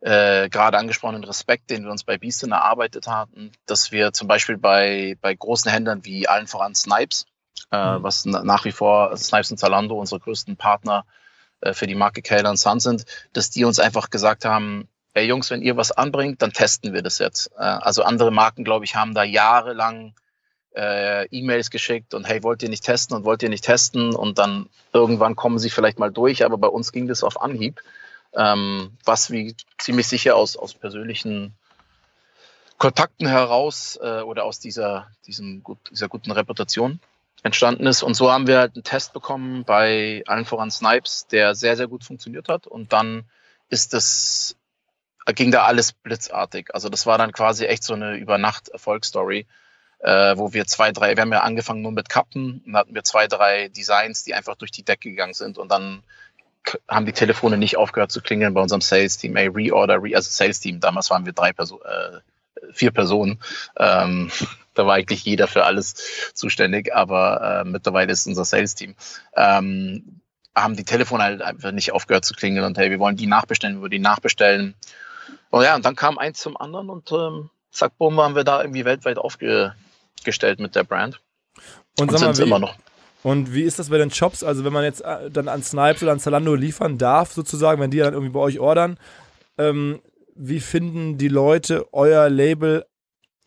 [0.00, 4.56] äh, gerade angesprochenen Respekt, den wir uns bei Beastin erarbeitet hatten, dass wir zum Beispiel
[4.56, 7.26] bei, bei großen Händlern wie allen voran Snipes,
[7.72, 8.02] äh, mhm.
[8.02, 11.04] was na, nach wie vor Snipes und Zalando unsere größten Partner
[11.60, 15.50] äh, für die Marke Kayla Sun sind, dass die uns einfach gesagt haben, ey Jungs,
[15.50, 17.50] wenn ihr was anbringt, dann testen wir das jetzt.
[17.58, 20.14] Äh, also andere Marken, glaube ich, haben da jahrelang
[20.74, 24.38] äh, E-Mails geschickt und hey, wollt ihr nicht testen und wollt ihr nicht testen und
[24.38, 27.80] dann irgendwann kommen sie vielleicht mal durch, aber bei uns ging das auf Anhieb,
[28.34, 31.54] ähm, was wie ziemlich sicher aus, aus persönlichen
[32.78, 37.00] Kontakten heraus äh, oder aus dieser, diesem gut, dieser guten Reputation
[37.42, 38.02] entstanden ist.
[38.02, 41.88] Und so haben wir halt einen Test bekommen bei allen voran Snipes, der sehr, sehr
[41.88, 42.66] gut funktioniert hat.
[42.66, 43.24] Und dann
[43.68, 44.56] ist das
[45.34, 46.74] ging da alles blitzartig.
[46.74, 49.46] Also das war dann quasi echt so eine Übernacht-Erfolgsstory,
[50.00, 53.04] äh, wo wir zwei, drei, wir haben ja angefangen nur mit Kappen und hatten wir
[53.04, 56.02] zwei, drei Designs, die einfach durch die Decke gegangen sind und dann
[56.88, 59.36] haben die Telefone nicht aufgehört zu klingeln bei unserem Sales-Team.
[59.36, 62.20] Ey, Reorder, re also Sales-Team, damals waren wir drei Personen, äh,
[62.72, 63.40] vier Personen.
[63.76, 64.30] Ähm,
[64.74, 68.94] da war eigentlich jeder für alles zuständig, aber äh, mittlerweile ist unser Sales-Team.
[69.36, 70.20] Ähm,
[70.54, 73.76] haben die Telefone halt einfach nicht aufgehört zu klingeln und hey, wir wollen die nachbestellen,
[73.76, 74.74] wir wollen die nachbestellen.
[75.50, 78.60] Und ja, und dann kam eins zum anderen und ähm, zack, bumm, waren wir da
[78.60, 79.18] irgendwie weltweit
[80.18, 81.20] aufgestellt mit der Brand.
[81.98, 82.76] Und, und sind immer noch.
[83.22, 84.44] Und wie ist das bei den Shops?
[84.44, 87.90] Also wenn man jetzt äh, dann an Snipes oder an Zalando liefern darf, sozusagen, wenn
[87.90, 88.98] die dann irgendwie bei euch ordern,
[89.58, 90.00] ähm,
[90.36, 92.86] wie finden die Leute euer Label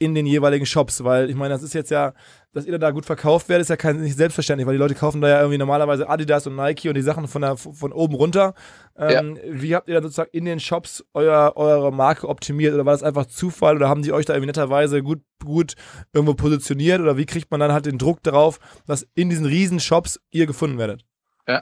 [0.02, 1.04] in den jeweiligen Shops?
[1.04, 2.14] Weil ich meine, das ist jetzt ja,
[2.54, 5.22] dass ihr da gut verkauft werdet, ist ja kein, nicht selbstverständlich, weil die Leute kaufen
[5.22, 8.54] da ja irgendwie normalerweise Adidas und Nike und die Sachen von, der, von oben runter.
[8.98, 9.42] Ähm, ja.
[9.46, 13.04] Wie habt ihr dann sozusagen in den Shops euer, eure Marke optimiert oder war das
[13.04, 15.76] einfach Zufall oder haben die euch da irgendwie netterweise gut, gut
[16.14, 19.80] irgendwo positioniert oder wie kriegt man dann halt den Druck darauf, dass in diesen riesen
[19.80, 21.06] Shops ihr gefunden werdet?
[21.48, 21.62] Ja.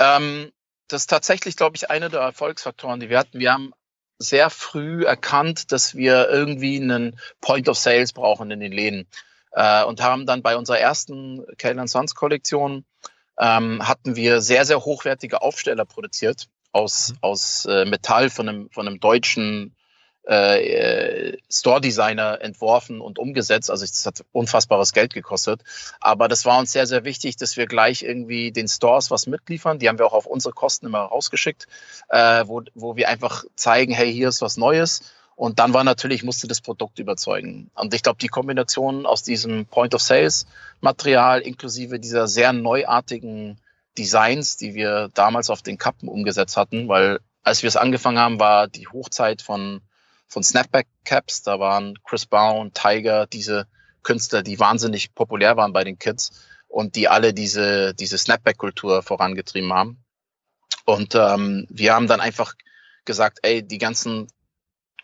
[0.00, 0.50] Ähm,
[0.88, 3.38] das ist tatsächlich, glaube ich, einer der Erfolgsfaktoren, die wir hatten.
[3.38, 3.72] Wir haben
[4.18, 9.06] sehr früh erkannt, dass wir irgendwie einen Point of Sales brauchen in den Läden
[9.52, 12.84] äh, und haben dann bei unserer ersten Kellner Sons Kollektion
[13.38, 17.18] ähm, hatten wir sehr, sehr hochwertige Aufsteller produziert aus, mhm.
[17.20, 19.75] aus äh, Metall von einem, von einem deutschen
[20.26, 23.70] äh, Store-Designer entworfen und umgesetzt.
[23.70, 25.62] Also es hat unfassbares Geld gekostet.
[26.00, 29.78] Aber das war uns sehr, sehr wichtig, dass wir gleich irgendwie den Stores was mitliefern.
[29.78, 31.66] Die haben wir auch auf unsere Kosten immer rausgeschickt,
[32.08, 35.12] äh, wo, wo wir einfach zeigen, hey, hier ist was Neues.
[35.36, 37.70] Und dann war natürlich, musste das Produkt überzeugen.
[37.74, 43.60] Und ich glaube, die Kombination aus diesem Point-of-Sales-Material inklusive dieser sehr neuartigen
[43.98, 48.40] Designs, die wir damals auf den Kappen umgesetzt hatten, weil als wir es angefangen haben,
[48.40, 49.82] war die Hochzeit von
[50.26, 51.42] von Snapback Caps.
[51.42, 53.66] Da waren Chris Brown, Tiger, diese
[54.02, 59.72] Künstler, die wahnsinnig populär waren bei den Kids und die alle diese, diese Snapback-Kultur vorangetrieben
[59.72, 60.04] haben.
[60.84, 62.54] Und ähm, wir haben dann einfach
[63.04, 64.28] gesagt, ey, die ganzen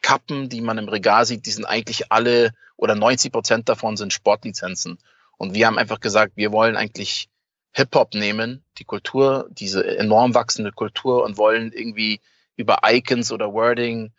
[0.01, 4.13] Kappen, die man im Regal sieht, die sind eigentlich alle oder 90 Prozent davon sind
[4.13, 4.99] Sportlizenzen.
[5.39, 7.29] Und wir haben einfach gesagt, wir wollen eigentlich
[7.73, 12.21] Hip-Hop nehmen, die Kultur, diese enorm wachsende Kultur und wollen irgendwie
[12.57, 14.13] über Icons oder Wording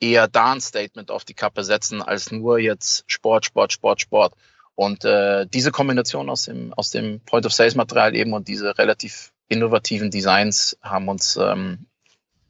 [0.00, 4.34] eher da ein Statement auf die Kappe setzen, als nur jetzt Sport, Sport, Sport, Sport.
[4.74, 10.78] Und äh, diese Kombination aus dem, aus dem Point-of-Sales-Material eben und diese relativ innovativen Designs
[10.82, 11.86] haben uns ähm,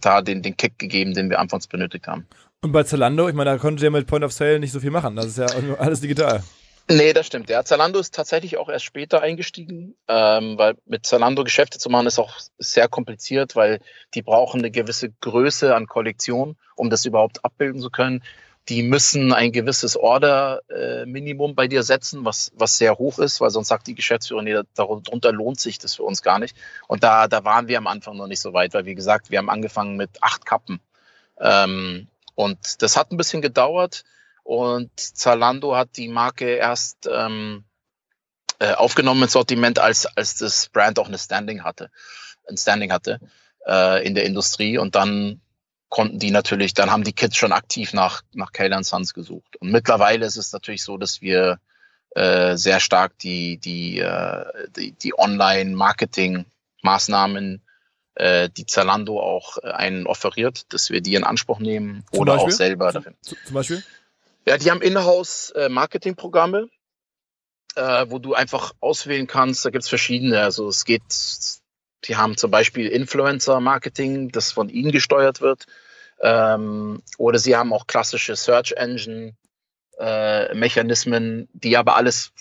[0.00, 2.26] da den, den Kick gegeben, den wir anfangs benötigt haben.
[2.60, 4.90] Und bei Zalando, ich meine, da konntet ihr mit Point of Sale nicht so viel
[4.90, 5.16] machen.
[5.16, 5.46] Das ist ja
[5.78, 6.42] alles digital.
[6.90, 7.50] Nee, das stimmt.
[7.50, 12.06] Ja, Zalando ist tatsächlich auch erst später eingestiegen, ähm, weil mit Zalando Geschäfte zu machen
[12.06, 13.80] ist auch sehr kompliziert, weil
[14.14, 18.24] die brauchen eine gewisse Größe an Kollektion, um das überhaupt abbilden zu können.
[18.70, 23.50] Die müssen ein gewisses Order-Minimum äh, bei dir setzen, was, was sehr hoch ist, weil
[23.50, 26.56] sonst sagt die Geschäftsführerin, nee, darunter lohnt sich das für uns gar nicht.
[26.86, 29.38] Und da, da waren wir am Anfang noch nicht so weit, weil wie gesagt, wir
[29.38, 30.80] haben angefangen mit acht Kappen.
[31.38, 34.04] Ähm, und das hat ein bisschen gedauert.
[34.48, 37.66] Und Zalando hat die Marke erst ähm,
[38.58, 41.90] äh, aufgenommen ins Sortiment, als, als das Brand auch eine Standing hatte,
[42.48, 43.20] ein Standing hatte
[43.66, 44.78] äh, in der Industrie.
[44.78, 45.42] Und dann
[45.90, 49.56] konnten die natürlich, dann haben die Kids schon aktiv nach, nach Kaylan Sons gesucht.
[49.56, 51.60] Und mittlerweile ist es natürlich so, dass wir
[52.14, 57.60] äh, sehr stark die, die, äh, die, die Online-Marketing-Maßnahmen,
[58.14, 62.36] äh, die Zalando auch äh, einen offeriert, dass wir die in Anspruch nehmen zum oder
[62.36, 62.54] Beispiel?
[62.54, 63.12] auch selber dafür.
[63.20, 63.84] Zum Beispiel?
[64.48, 66.70] Ja, die haben Inhouse-Marketing-Programme,
[67.74, 69.62] äh, wo du einfach auswählen kannst.
[69.62, 70.40] Da gibt es verschiedene.
[70.40, 71.02] Also es geht,
[72.04, 75.66] die haben zum Beispiel Influencer-Marketing, das von ihnen gesteuert wird.
[76.22, 79.36] Ähm, oder sie haben auch klassische Search Engine
[79.98, 80.54] äh,
[81.52, 82.32] die aber alles,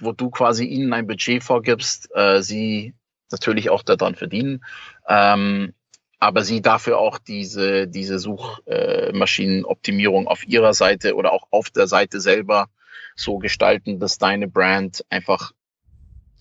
[0.00, 2.96] wo du quasi ihnen ein Budget vorgibst, äh, sie
[3.30, 4.64] natürlich auch daran verdienen.
[5.08, 5.74] Ähm,
[6.18, 12.20] aber sie dafür auch diese, diese Suchmaschinenoptimierung auf ihrer Seite oder auch auf der Seite
[12.20, 12.68] selber
[13.14, 15.52] so gestalten, dass deine Brand einfach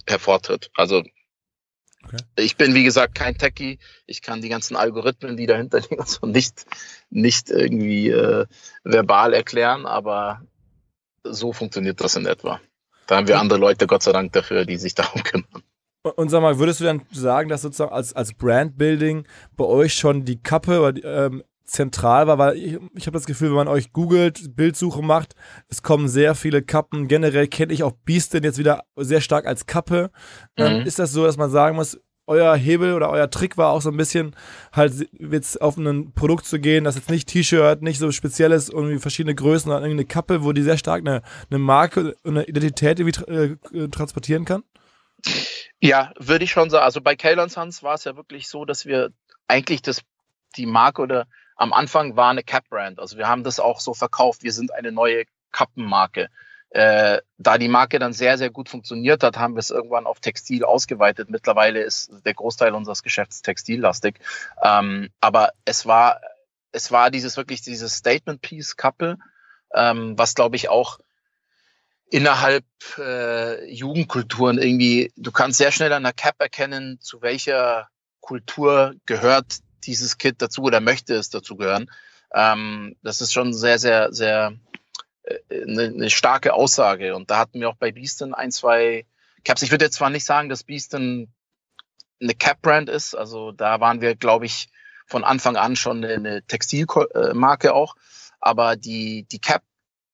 [0.07, 0.71] hervortritt.
[0.75, 1.03] Also
[2.03, 2.17] okay.
[2.37, 3.79] ich bin, wie gesagt, kein Techie.
[4.05, 6.65] Ich kann die ganzen Algorithmen, die dahinter liegen, also nicht,
[7.09, 8.45] nicht irgendwie äh,
[8.83, 10.41] verbal erklären, aber
[11.23, 12.59] so funktioniert das in etwa.
[13.07, 15.63] Da haben wir andere Leute, Gott sei Dank, dafür, die sich darum kümmern.
[16.11, 19.25] Und sag mal, würdest du dann sagen, dass sozusagen als, als Brandbuilding
[19.57, 22.37] bei euch schon die Kappe ähm, zentral war?
[22.37, 25.35] Weil ich, ich habe das Gefühl, wenn man euch googelt, Bildsuche macht,
[25.67, 27.07] es kommen sehr viele Kappen.
[27.07, 30.11] Generell kenne ich auch Beastin jetzt wieder sehr stark als Kappe.
[30.57, 30.85] Ähm, mhm.
[30.85, 33.89] ist das so, dass man sagen muss, euer Hebel oder euer Trick war auch so
[33.89, 34.35] ein bisschen,
[34.73, 38.71] halt jetzt auf ein Produkt zu gehen, das jetzt nicht T-Shirt, nicht so speziell ist,
[38.71, 42.45] irgendwie verschiedene Größen, sondern irgendwie eine Kappe, wo die sehr stark eine, eine Marke, eine
[42.45, 44.63] Identität irgendwie äh, transportieren kann?
[45.85, 46.83] Ja, würde ich schon sagen.
[46.83, 49.11] Also bei Kayla Sons war es ja wirklich so, dass wir
[49.47, 50.01] eigentlich das,
[50.57, 52.99] die Marke oder am Anfang war eine Cap-Brand.
[52.99, 54.43] Also wir haben das auch so verkauft.
[54.43, 56.29] Wir sind eine neue Kappenmarke.
[56.71, 60.19] Äh, da die Marke dann sehr, sehr gut funktioniert hat, haben wir es irgendwann auf
[60.19, 61.29] Textil ausgeweitet.
[61.29, 64.15] Mittlerweile ist der Großteil unseres Geschäfts textillastig.
[64.61, 66.19] Ähm, aber es war,
[66.71, 69.17] es war dieses wirklich dieses Statement-Piece Kappe,
[69.73, 70.99] ähm, was glaube ich auch
[72.09, 72.65] innerhalb
[72.97, 77.89] äh, Jugendkulturen irgendwie, du kannst sehr schnell an der Cap erkennen, zu welcher
[78.21, 81.89] Kultur gehört dieses Kit dazu oder möchte es dazu gehören.
[82.33, 84.53] Ähm, das ist schon sehr, sehr, sehr
[85.49, 87.15] eine, eine starke Aussage.
[87.15, 89.05] Und da hatten wir auch bei Beaston ein, zwei
[89.43, 89.61] Caps.
[89.61, 91.33] Ich würde jetzt zwar nicht sagen, dass Beaston
[92.21, 94.69] eine Cap-Brand ist, also da waren wir, glaube ich,
[95.05, 97.95] von Anfang an schon eine Textilmarke auch,
[98.39, 99.61] aber die, die Cap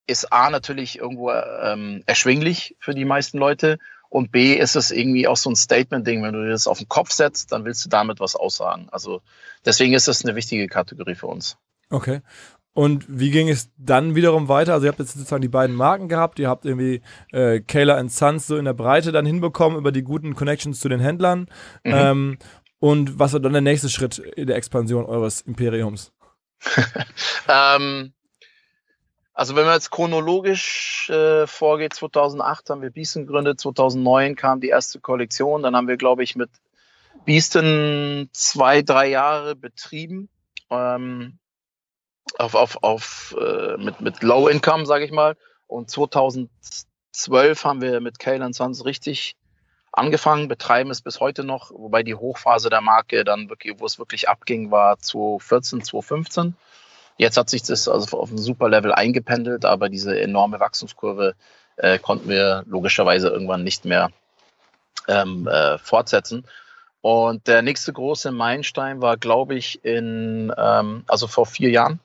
[0.07, 3.77] ist A natürlich irgendwo ähm, erschwinglich für die meisten Leute
[4.11, 7.11] und B ist es irgendwie auch so ein Statement-Ding, wenn du das auf den Kopf
[7.11, 8.89] setzt, dann willst du damit was aussagen.
[8.91, 9.21] Also
[9.65, 11.57] deswegen ist das eine wichtige Kategorie für uns.
[11.89, 12.21] Okay.
[12.73, 14.73] Und wie ging es dann wiederum weiter?
[14.73, 18.47] Also ihr habt jetzt sozusagen die beiden Marken gehabt, ihr habt irgendwie äh, Kayla Sons
[18.47, 21.47] so in der Breite dann hinbekommen über die guten Connections zu den Händlern.
[21.85, 21.93] Mhm.
[21.93, 22.37] Ähm,
[22.79, 26.11] und was war dann der nächste Schritt in der Expansion eures Imperiums?
[27.47, 28.11] ähm,
[29.33, 34.69] also wenn man jetzt chronologisch äh, vorgeht, 2008 haben wir Beaston gegründet, 2009 kam die
[34.69, 36.49] erste Kollektion, dann haben wir, glaube ich, mit
[37.25, 40.29] Beaston zwei, drei Jahre betrieben.
[40.69, 41.37] Ähm,
[42.37, 45.35] auf, auf, auf äh, mit, mit Low Income, sage ich mal.
[45.67, 49.35] Und 2012 haben wir mit Kale Sons richtig
[49.91, 53.99] angefangen, betreiben es bis heute noch, wobei die Hochphase der Marke dann wirklich, wo es
[53.99, 56.55] wirklich abging, war 2014, 2015.
[57.21, 61.35] Jetzt hat sich das also auf ein super Level eingependelt, aber diese enorme Wachstumskurve
[61.75, 64.09] äh, konnten wir logischerweise irgendwann nicht mehr
[65.07, 66.47] ähm, äh, fortsetzen.
[67.01, 71.99] Und der nächste große Meilenstein war, glaube ich, in, ähm, also vor vier Jahren,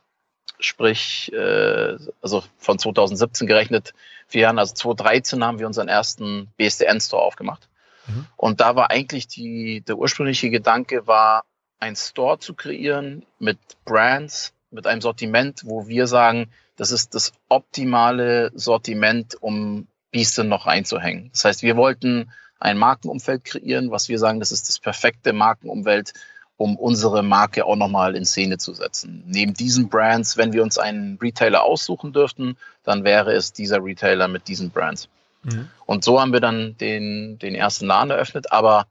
[0.58, 3.94] sprich, äh, also von 2017 gerechnet,
[4.26, 7.70] vier Jahren, also 2013 haben wir unseren ersten BSDN-Store aufgemacht.
[8.06, 8.26] Mhm.
[8.36, 11.46] Und da war eigentlich die, der ursprüngliche Gedanke war,
[11.78, 17.32] ein Store zu kreieren mit Brands, mit einem Sortiment, wo wir sagen, das ist das
[17.48, 21.30] optimale Sortiment, um Beaston noch einzuhängen.
[21.32, 26.12] Das heißt, wir wollten ein Markenumfeld kreieren, was wir sagen, das ist das perfekte Markenumfeld,
[26.56, 29.24] um unsere Marke auch nochmal in Szene zu setzen.
[29.26, 34.28] Neben diesen Brands, wenn wir uns einen Retailer aussuchen dürften, dann wäre es dieser Retailer
[34.28, 35.08] mit diesen Brands.
[35.42, 35.68] Mhm.
[35.84, 38.86] Und so haben wir dann den, den ersten Laden eröffnet, aber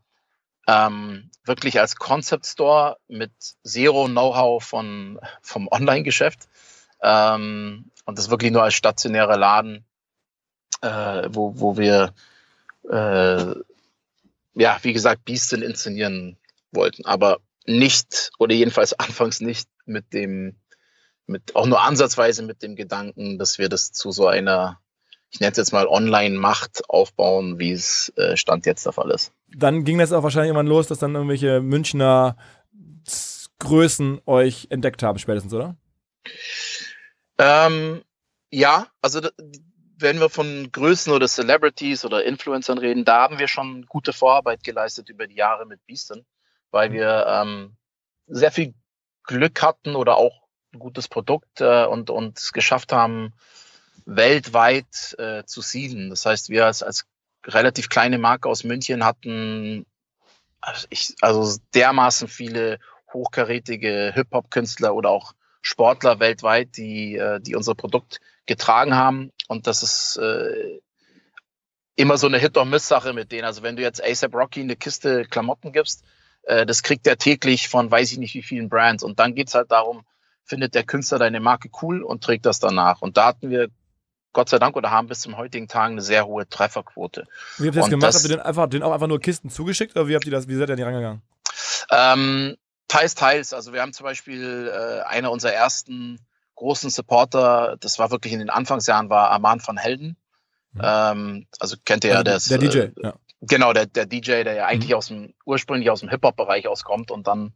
[0.68, 3.32] ähm, wirklich als Concept Store mit
[3.64, 6.48] Zero Know-how von, vom Online-Geschäft
[7.02, 9.86] ähm, und das wirklich nur als stationärer Laden,
[10.82, 12.14] äh, wo, wo wir
[12.90, 13.56] äh,
[14.56, 16.38] ja, wie gesagt, Beastin inszenieren
[16.72, 17.06] wollten.
[17.06, 20.56] Aber nicht oder jedenfalls anfangs nicht mit dem,
[21.28, 24.80] mit auch nur ansatzweise mit dem Gedanken, dass wir das zu so einer,
[25.36, 29.32] ich nenne es jetzt mal Online-Macht aufbauen, wie es äh, Stand jetzt der Fall ist.
[29.54, 32.38] Dann ging das auch wahrscheinlich irgendwann los, dass dann irgendwelche Münchner
[33.60, 35.76] Größen euch entdeckt haben, spätestens, oder?
[37.38, 38.02] Ähm,
[38.50, 39.22] ja, also
[39.98, 44.64] wenn wir von Größen oder Celebrities oder Influencern reden, da haben wir schon gute Vorarbeit
[44.64, 46.26] geleistet über die Jahre mit Beaston
[46.76, 47.78] weil wir ähm,
[48.28, 48.74] sehr viel
[49.24, 50.44] Glück hatten oder auch
[50.74, 53.32] ein gutes Produkt äh, und uns geschafft haben,
[54.06, 56.10] weltweit äh, zu sieden.
[56.10, 57.06] Das heißt, wir als, als
[57.46, 59.86] relativ kleine Marke aus München hatten
[60.66, 62.80] also, ich, also dermaßen viele
[63.14, 69.32] hochkarätige Hip-Hop-Künstler oder auch Sportler weltweit, die, äh, die unser Produkt getragen haben.
[69.48, 70.80] Und das ist äh,
[71.96, 73.46] immer so eine Hit-or-Miss-Sache mit denen.
[73.46, 76.04] Also wenn du jetzt ASAP Rocky eine Kiste Klamotten gibst,
[76.44, 79.04] äh, das kriegt er täglich von weiß ich nicht wie vielen Brands.
[79.04, 80.06] Und dann geht's halt darum,
[80.44, 83.02] findet der Künstler deine Marke cool und trägt das danach.
[83.02, 83.70] Und da hatten wir
[84.36, 87.26] Gott sei Dank oder haben bis zum heutigen Tag eine sehr hohe Trefferquote.
[87.58, 88.08] Wie habt ihr das und gemacht?
[88.10, 90.32] Das, habt ihr den einfach, den auch einfach nur Kisten zugeschickt oder wie habt ihr
[90.32, 91.22] das, wie seid ihr da rangegangen?
[91.90, 92.58] Ähm,
[92.90, 93.54] teils, teils.
[93.54, 96.20] Also wir haben zum Beispiel äh, einer unserer ersten
[96.56, 100.18] großen Supporter, das war wirklich in den Anfangsjahren, war Arman van Helden.
[100.74, 100.82] Mhm.
[100.84, 103.14] Ähm, also kennt ihr also ja, der, der DJ, äh, ja.
[103.40, 104.98] Genau, der, der DJ, der ja eigentlich mhm.
[104.98, 107.54] aus dem, ursprünglich aus dem Hip-Hop-Bereich auskommt und dann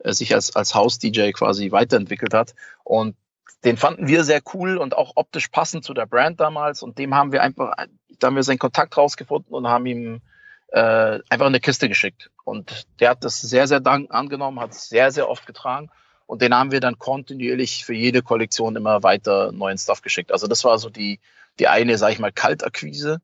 [0.00, 2.54] äh, sich als, als House-DJ quasi weiterentwickelt hat.
[2.84, 3.16] Und
[3.64, 6.82] den fanden wir sehr cool und auch optisch passend zu der Brand damals.
[6.82, 7.74] Und dem haben wir einfach,
[8.18, 10.20] da haben wir seinen Kontakt rausgefunden und haben ihm
[10.68, 12.30] äh, einfach in eine Kiste geschickt.
[12.44, 15.90] Und der hat das sehr, sehr dank angenommen, hat es sehr, sehr oft getragen.
[16.26, 20.30] Und den haben wir dann kontinuierlich für jede Kollektion immer weiter neuen Stuff geschickt.
[20.30, 21.20] Also das war so die,
[21.58, 23.22] die eine, sag ich mal, Kaltakquise.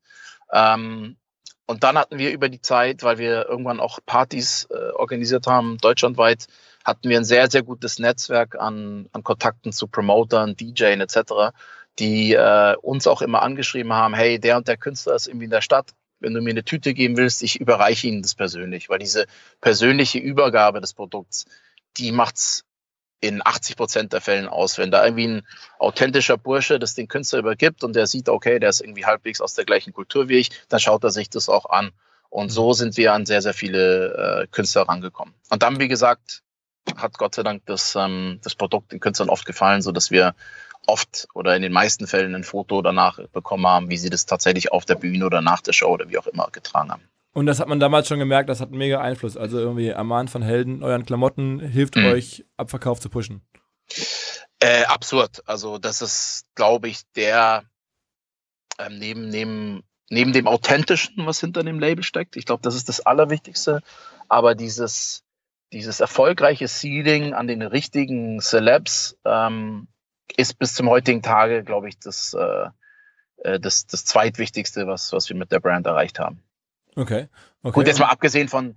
[0.51, 1.17] Ähm,
[1.67, 5.79] und dann hatten wir über die Zeit, weil wir irgendwann auch Partys äh, organisiert haben,
[5.79, 6.47] deutschlandweit,
[6.85, 11.55] hatten wir ein sehr, sehr gutes Netzwerk an, an Kontakten zu Promotern, DJs etc.,
[11.99, 15.51] die äh, uns auch immer angeschrieben haben, hey, der und der Künstler ist irgendwie in
[15.51, 18.99] der Stadt, wenn du mir eine Tüte geben willst, ich überreiche ihnen das persönlich, weil
[18.99, 19.27] diese
[19.61, 21.47] persönliche Übergabe des Produkts,
[21.97, 22.65] die macht's
[23.21, 24.79] in 80 Prozent der Fällen aus.
[24.79, 25.47] Wenn da irgendwie ein
[25.79, 29.55] authentischer Bursche das den Künstler übergibt und der sieht, okay, der ist irgendwie halbwegs aus
[29.55, 31.93] der gleichen Kultur wie ich, dann schaut er sich das auch an.
[32.29, 35.35] Und so sind wir an sehr, sehr viele äh, Künstler rangekommen.
[35.51, 36.43] Und dann, wie gesagt,
[36.97, 40.35] hat Gott sei Dank das, ähm, das Produkt den Künstlern oft gefallen, so dass wir
[40.87, 44.73] oft oder in den meisten Fällen ein Foto danach bekommen haben, wie sie das tatsächlich
[44.73, 47.09] auf der Bühne oder nach der Show oder wie auch immer getragen haben.
[47.35, 49.37] Und das hat man damals schon gemerkt, das hat einen mega Einfluss.
[49.37, 52.07] Also irgendwie Aman von Helden, euren Klamotten hilft mhm.
[52.07, 53.43] euch, Abverkauf zu pushen.
[54.61, 55.43] Äh, absurd.
[55.45, 57.65] Also das ist, glaube ich, der
[58.79, 62.37] ähm, neben, neben, neben dem Authentischen, was hinter dem Label steckt.
[62.37, 63.83] Ich glaube, das ist das Allerwichtigste.
[64.29, 65.25] Aber dieses,
[65.73, 69.89] dieses erfolgreiche Seeding an den richtigen Celebs ähm,
[70.37, 72.69] ist bis zum heutigen Tage, glaube ich, das, äh,
[73.39, 76.44] äh, das, das zweitwichtigste, was, was wir mit der Brand erreicht haben.
[76.97, 77.29] Okay.
[77.63, 77.75] okay.
[77.75, 78.77] Gut, jetzt mal abgesehen von,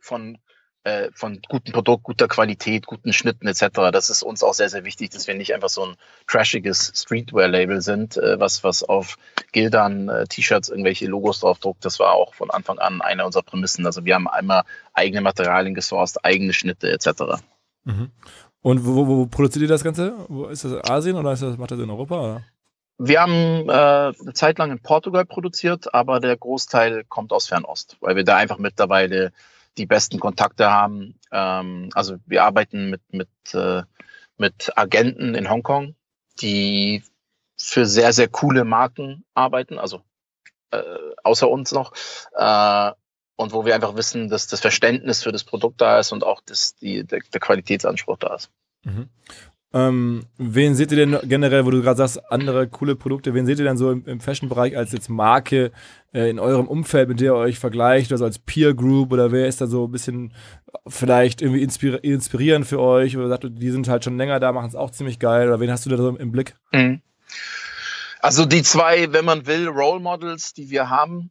[0.00, 0.38] von,
[0.84, 3.90] äh, von gutem Produkt, guter Qualität, guten Schnitten etc.
[3.92, 7.80] Das ist uns auch sehr, sehr wichtig, dass wir nicht einfach so ein trashiges Streetwear-Label
[7.80, 9.16] sind, äh, was, was auf
[9.52, 11.84] Gildern äh, T-Shirts irgendwelche Logos draufdruckt.
[11.84, 13.86] Das war auch von Anfang an eine unserer Prämissen.
[13.86, 14.62] Also wir haben einmal
[14.94, 17.42] eigene Materialien gesourced, eigene Schnitte etc.
[17.84, 18.10] Mhm.
[18.60, 20.14] Und wo, wo, wo, produziert ihr das Ganze?
[20.28, 22.20] Wo, ist das Asien oder ist das, macht das in Europa?
[22.20, 22.44] Oder?
[22.98, 27.96] Wir haben äh, eine Zeit lang in Portugal produziert, aber der Großteil kommt aus Fernost,
[28.00, 29.32] weil wir da einfach mittlerweile
[29.76, 31.14] die besten Kontakte haben.
[31.30, 33.82] Ähm, also wir arbeiten mit, mit, äh,
[34.36, 35.94] mit Agenten in Hongkong,
[36.40, 37.04] die
[37.56, 40.02] für sehr, sehr coole Marken arbeiten, also
[40.72, 40.82] äh,
[41.22, 41.92] außer uns noch.
[42.34, 42.92] Äh,
[43.36, 46.40] und wo wir einfach wissen, dass das Verständnis für das Produkt da ist und auch
[46.44, 48.50] das, die, der, der Qualitätsanspruch da ist.
[48.82, 49.08] Mhm.
[49.74, 53.58] Ähm, wen seht ihr denn generell, wo du gerade sagst, andere coole Produkte, wen seht
[53.58, 55.72] ihr denn so im, im Fashion-Bereich als jetzt Marke
[56.14, 59.46] äh, in eurem Umfeld, mit der ihr euch vergleicht, also als Peer Group oder wer
[59.46, 60.32] ist da so ein bisschen
[60.86, 64.68] vielleicht irgendwie inspir inspirierend für euch oder sagt, die sind halt schon länger da, machen
[64.68, 66.54] es auch ziemlich geil oder wen hast du da so im Blick?
[66.72, 67.02] Mhm.
[68.20, 71.30] Also die zwei, wenn man will, Role Models, die wir haben,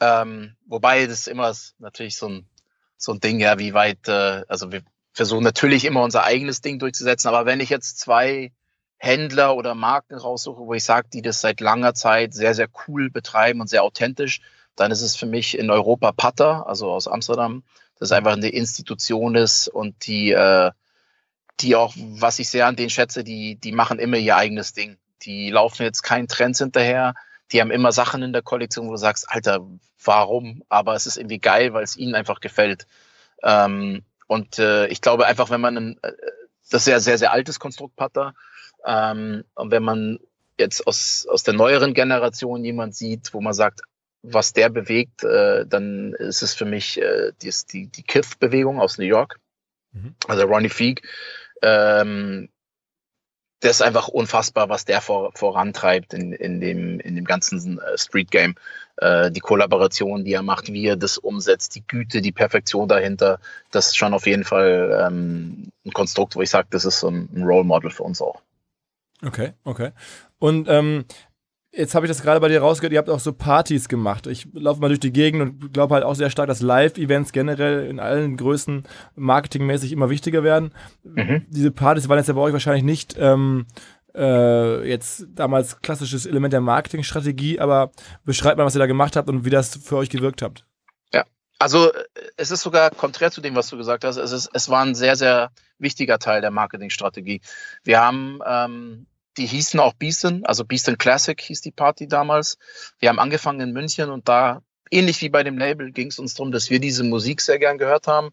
[0.00, 2.46] ähm, wobei das immer natürlich so ein,
[2.96, 4.82] so ein Ding, ja, wie weit, äh, also wir
[5.16, 8.52] versuchen natürlich immer unser eigenes Ding durchzusetzen, aber wenn ich jetzt zwei
[8.98, 13.10] Händler oder Marken raussuche, wo ich sage, die das seit langer Zeit sehr, sehr cool
[13.10, 14.42] betreiben und sehr authentisch,
[14.74, 17.62] dann ist es für mich in Europa Patter, also aus Amsterdam,
[17.98, 20.70] das einfach eine Institution ist und die, äh,
[21.60, 24.98] die auch, was ich sehr an denen schätze, die, die machen immer ihr eigenes Ding.
[25.22, 27.14] Die laufen jetzt keinen Trends hinterher,
[27.52, 29.66] die haben immer Sachen in der Kollektion, wo du sagst, Alter,
[30.04, 30.62] warum?
[30.68, 32.86] Aber es ist irgendwie geil, weil es ihnen einfach gefällt.
[33.42, 36.12] Ähm, und äh, ich glaube einfach, wenn man ein, äh,
[36.70, 38.34] das ist ja sehr, sehr altes Konstrukt Patter,
[38.84, 40.18] ähm, und wenn man
[40.58, 43.82] jetzt aus, aus der neueren Generation jemand sieht, wo man sagt,
[44.22, 48.98] was der bewegt, äh, dann ist es für mich äh, die, die, die Kiff-Bewegung aus
[48.98, 49.38] New York.
[49.92, 50.14] Mhm.
[50.26, 51.02] Also Ronnie Feig.
[51.62, 52.48] Ähm,
[53.60, 57.96] das ist einfach unfassbar, was der vor, vorantreibt in, in, dem, in dem ganzen äh,
[57.96, 58.54] Street Game.
[58.96, 63.40] Äh, die Kollaboration, die er macht, wie er das umsetzt, die Güte, die Perfektion dahinter,
[63.70, 67.08] das ist schon auf jeden Fall ähm, ein Konstrukt, wo ich sage, das ist so
[67.08, 68.42] ein, Role Model für uns auch.
[69.22, 69.92] Okay, okay.
[70.38, 71.06] Und ähm,
[71.76, 74.26] jetzt habe ich das gerade bei dir rausgehört, ihr habt auch so Partys gemacht.
[74.26, 77.86] Ich laufe mal durch die Gegend und glaube halt auch sehr stark, dass Live-Events generell
[77.86, 78.84] in allen Größen
[79.14, 80.72] marketingmäßig immer wichtiger werden.
[81.04, 81.46] Mhm.
[81.48, 83.66] Diese Partys waren jetzt ja bei euch wahrscheinlich nicht ähm,
[84.14, 87.90] äh, jetzt damals klassisches Element der Marketingstrategie, aber
[88.24, 90.64] beschreibt mal, was ihr da gemacht habt und wie das für euch gewirkt habt.
[91.12, 91.24] Ja,
[91.58, 91.92] also
[92.36, 94.16] es ist sogar konträr zu dem, was du gesagt hast.
[94.16, 97.42] Es, ist, es war ein sehr, sehr wichtiger Teil der Marketingstrategie.
[97.84, 99.06] Wir haben ähm,
[99.36, 102.58] die hießen auch Beaston, also Beaston Classic hieß die Party damals.
[102.98, 106.34] Wir haben angefangen in München und da, ähnlich wie bei dem Label, ging es uns
[106.34, 108.30] darum, dass wir diese Musik sehr gern gehört haben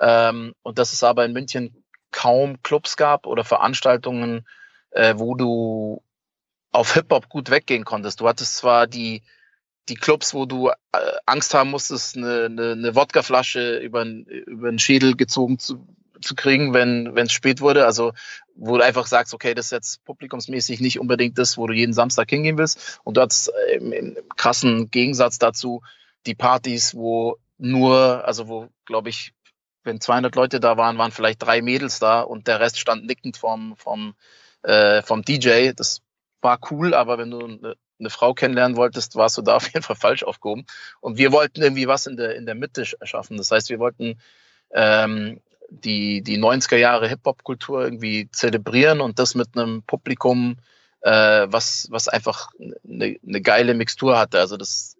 [0.00, 4.46] ähm, und dass es aber in München kaum Clubs gab oder Veranstaltungen,
[4.90, 6.02] äh, wo du
[6.70, 8.20] auf Hip-Hop gut weggehen konntest.
[8.20, 9.22] Du hattest zwar die,
[9.88, 10.72] die Clubs, wo du äh,
[11.26, 15.86] Angst haben musstest, eine, eine, eine Wodkaflasche über, über den Schädel gezogen zu
[16.24, 17.86] zu kriegen, wenn es spät wurde.
[17.86, 18.12] Also
[18.54, 21.92] wo du einfach sagst, okay, das ist jetzt publikumsmäßig nicht unbedingt das, wo du jeden
[21.92, 23.00] Samstag hingehen willst.
[23.04, 25.82] Und du hast äh, im, im krassen Gegensatz dazu
[26.26, 29.32] die Partys, wo nur, also wo, glaube ich,
[29.82, 33.36] wenn 200 Leute da waren, waren vielleicht drei Mädels da und der Rest stand nickend
[33.36, 34.14] vom, vom,
[34.62, 35.72] äh, vom DJ.
[35.76, 36.00] Das
[36.40, 39.82] war cool, aber wenn du eine, eine Frau kennenlernen wolltest, warst du da auf jeden
[39.82, 40.64] Fall falsch aufgehoben.
[41.00, 43.36] Und wir wollten irgendwie was in der, in der Mitte schaffen.
[43.36, 44.18] Das heißt, wir wollten
[44.72, 45.40] ähm,
[45.70, 50.56] die, die 90er Jahre Hip-Hop-Kultur irgendwie zelebrieren und das mit einem Publikum,
[51.00, 54.40] äh, was, was einfach eine, eine geile Mixtur hatte.
[54.40, 54.96] Also das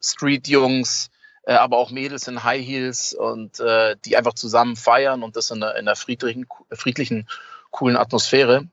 [0.00, 1.10] Street-Jungs,
[1.44, 5.50] äh, aber auch Mädels in High Heels und äh, die einfach zusammen feiern und das
[5.50, 7.28] in einer, in einer friedlichen, friedlichen,
[7.70, 8.66] coolen Atmosphäre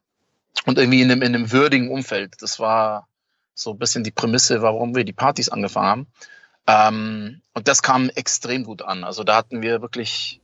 [0.65, 2.35] und irgendwie in einem, in einem würdigen Umfeld.
[2.41, 3.07] Das war
[3.53, 6.07] so ein bisschen die Prämisse, warum wir die Partys angefangen haben.
[6.67, 9.03] Ähm, und das kam extrem gut an.
[9.03, 10.41] Also da hatten wir wirklich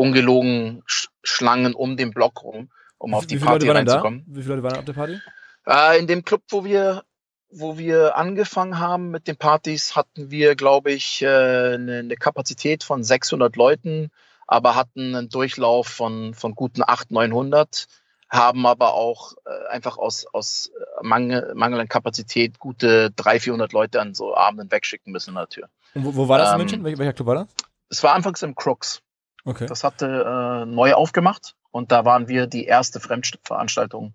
[0.00, 4.24] ungelogen Schlangen um den Block rum, um auf die Party reinzukommen.
[4.26, 5.18] Wie viele Leute waren auf der Party?
[5.66, 7.04] Äh, in dem Club, wo wir,
[7.50, 12.82] wo wir angefangen haben mit den Partys, hatten wir, glaube ich, äh, eine, eine Kapazität
[12.82, 14.10] von 600 Leuten,
[14.46, 17.86] aber hatten einen Durchlauf von, von guten 800, 900
[18.30, 20.70] haben aber auch äh, einfach aus, aus
[21.02, 25.68] Mangel, mangelnder Kapazität gute 300, 400 Leute an so Abenden wegschicken müssen in der Tür.
[25.94, 26.84] Und wo, wo war das ähm, in München?
[26.84, 27.48] Wel welcher Club war das?
[27.88, 29.02] Es war anfangs im Crooks.
[29.44, 29.66] Okay.
[29.66, 34.14] Das hatte äh, neu aufgemacht und da waren wir die erste Fremdveranstaltung,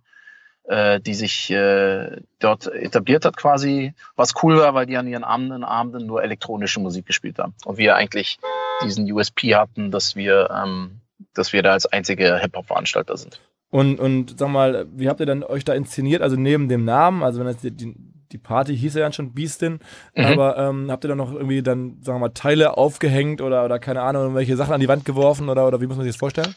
[0.64, 3.94] äh, die sich äh, dort etabliert hat quasi.
[4.16, 7.78] Was cool war, weil die an ihren Abenden, Abenden nur elektronische Musik gespielt haben und
[7.78, 8.40] wir eigentlich
[8.84, 11.02] diesen USP hatten, dass wir, ähm,
[11.34, 13.40] dass wir da als einzige Hip-Hop-Veranstalter sind.
[13.70, 16.22] Und, und sag mal, wie habt ihr dann euch da inszeniert?
[16.22, 17.96] Also neben dem Namen, also wenn das die, die,
[18.32, 19.80] die Party hieß ja dann schon Beastin,
[20.16, 20.26] mhm.
[20.26, 23.80] aber ähm, habt ihr dann noch irgendwie dann, sagen wir mal, Teile aufgehängt oder, oder
[23.80, 26.20] keine Ahnung, irgendwelche Sachen an die Wand geworfen oder, oder wie muss man sich das
[26.20, 26.56] vorstellen?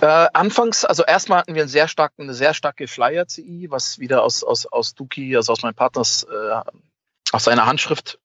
[0.00, 4.22] Äh, anfangs, also erstmal hatten wir einen sehr starken, eine sehr starke Flyer-CI, was wieder
[4.22, 6.70] aus, aus, aus Duki, also aus meinem Partners, äh,
[7.32, 8.18] aus seiner Handschrift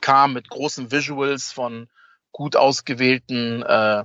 [0.00, 1.88] kam, mit großen Visuals von
[2.32, 4.04] gut ausgewählten äh,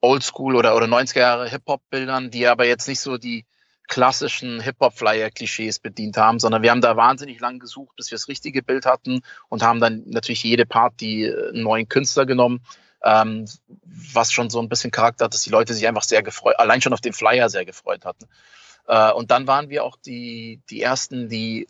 [0.00, 3.44] Oldschool oder, oder 90er Jahre Hip-Hop-Bildern, die aber jetzt nicht so die
[3.88, 8.62] klassischen Hip-Hop-Flyer-Klischees bedient haben, sondern wir haben da wahnsinnig lang gesucht, bis wir das richtige
[8.62, 12.60] Bild hatten und haben dann natürlich jede Party äh, einen neuen Künstler genommen,
[13.02, 13.46] ähm,
[14.12, 16.80] was schon so ein bisschen Charakter hat, dass die Leute sich einfach sehr gefreut, allein
[16.80, 18.26] schon auf den Flyer sehr gefreut hatten.
[18.86, 21.68] Äh, und dann waren wir auch die, die ersten, die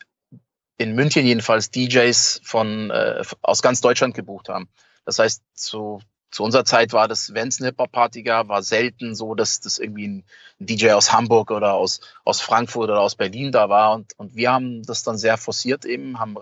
[0.77, 4.69] in München jedenfalls DJs von, äh, aus ganz Deutschland gebucht haben.
[5.05, 6.01] Das heißt, so
[6.31, 9.79] zu unserer Zeit war das, wenn es eine Hip-Hop-Party gab, war selten so, dass das
[9.79, 10.25] irgendwie ein
[10.59, 13.95] DJ aus Hamburg oder aus, aus Frankfurt oder aus Berlin da war.
[13.95, 16.37] Und, und wir haben das dann sehr forciert eben, haben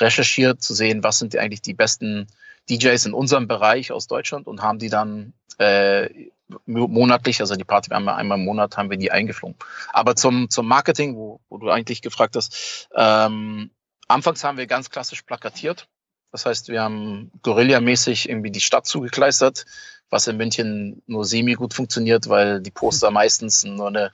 [0.00, 2.28] recherchiert zu sehen, was sind eigentlich die besten
[2.70, 6.30] DJs in unserem Bereich aus Deutschland und haben die dann äh,
[6.66, 9.56] monatlich, also die Party einmal, einmal im Monat haben wir die eingeflogen.
[9.92, 13.70] Aber zum, zum Marketing, wo, wo du eigentlich gefragt hast, ähm,
[14.08, 15.88] anfangs haben wir ganz klassisch plakatiert
[16.34, 19.66] das heißt, wir haben Guerilla-mäßig irgendwie die Stadt zugekleistert,
[20.10, 23.14] was in München nur semi gut funktioniert, weil die Poster hm.
[23.14, 24.10] meistens nur eine,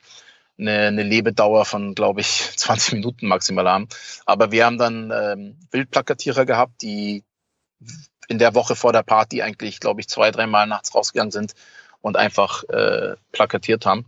[0.59, 3.89] eine, eine Lebedauer von, glaube ich, 20 Minuten maximal haben.
[4.27, 7.25] Aber wir haben dann ähm, Wildplakatierer gehabt, die
[8.29, 11.55] in der Woche vor der Party eigentlich, glaube ich, zwei, dreimal nachts rausgegangen sind
[12.03, 14.05] und einfach äh, plakatiert haben.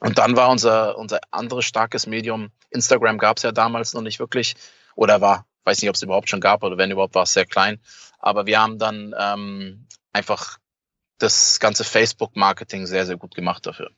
[0.00, 4.20] Und dann war unser, unser anderes starkes Medium, Instagram gab es ja damals noch nicht
[4.20, 4.54] wirklich
[4.94, 7.46] oder war weiß nicht, ob es überhaupt schon gab oder wenn überhaupt, war es sehr
[7.46, 7.80] klein.
[8.18, 10.58] Aber wir haben dann ähm, einfach
[11.18, 13.90] das ganze Facebook-Marketing sehr, sehr gut gemacht dafür.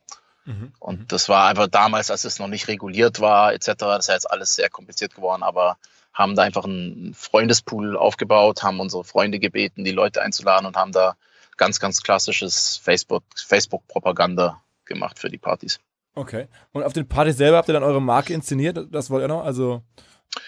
[0.44, 0.72] Mhm.
[0.78, 1.08] Und mhm.
[1.08, 4.30] das war einfach damals, als es noch nicht reguliert war, etc., das ist ja jetzt
[4.30, 5.76] alles sehr kompliziert geworden, aber
[6.12, 10.90] haben da einfach einen Freundespool aufgebaut, haben unsere Freunde gebeten, die Leute einzuladen und haben
[10.90, 11.16] da
[11.56, 15.78] ganz, ganz klassisches Facebook, Facebook-Propaganda gemacht für die Partys.
[16.14, 16.48] Okay.
[16.72, 18.88] Und auf den Partys selber habt ihr dann eure Marke inszeniert?
[18.90, 19.44] Das wollt ihr noch?
[19.44, 19.82] Also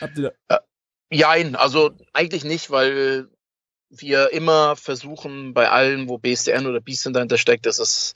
[0.01, 0.61] habt ihr da äh,
[1.11, 3.29] Jein, also eigentlich nicht, weil
[3.91, 8.15] wir immer versuchen, bei allen, wo BSDN oder BSDN dahinter steckt, dass es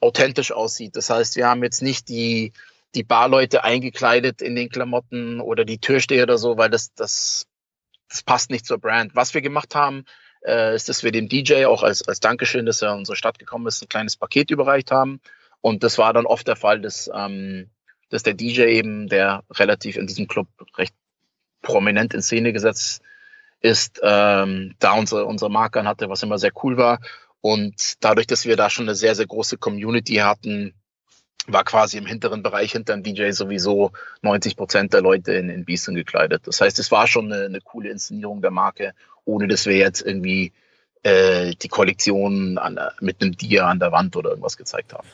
[0.00, 0.96] authentisch aussieht.
[0.96, 2.52] Das heißt, wir haben jetzt nicht die,
[2.94, 7.46] die Barleute eingekleidet in den Klamotten oder die Türsteher oder so, weil das, das,
[8.08, 9.14] das passt nicht zur Brand.
[9.14, 10.04] Was wir gemacht haben,
[10.44, 13.38] äh, ist, dass wir dem DJ auch als, als Dankeschön, dass er in unsere Stadt
[13.38, 15.20] gekommen ist, ein kleines Paket überreicht haben.
[15.60, 17.70] Und das war dann oft der Fall, dass, ähm,
[18.10, 20.94] dass der DJ eben, der relativ in diesem Club recht
[21.64, 23.02] prominent in Szene gesetzt
[23.60, 27.00] ist, ähm, da unsere, unsere Marke hatte, was immer sehr cool war.
[27.40, 30.74] Und dadurch, dass wir da schon eine sehr, sehr große Community hatten,
[31.46, 33.92] war quasi im hinteren Bereich hinter dem DJ sowieso
[34.22, 36.46] 90 Prozent der Leute in, in Bießen gekleidet.
[36.46, 38.94] Das heißt, es war schon eine, eine coole Inszenierung der Marke,
[39.24, 40.52] ohne dass wir jetzt irgendwie
[41.02, 45.08] äh, die Kollektion an, mit einem Dia an der Wand oder irgendwas gezeigt haben.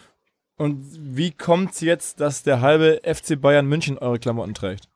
[0.57, 0.84] Und
[1.16, 4.88] wie kommt es jetzt, dass der halbe FC Bayern München eure Klamotten trägt?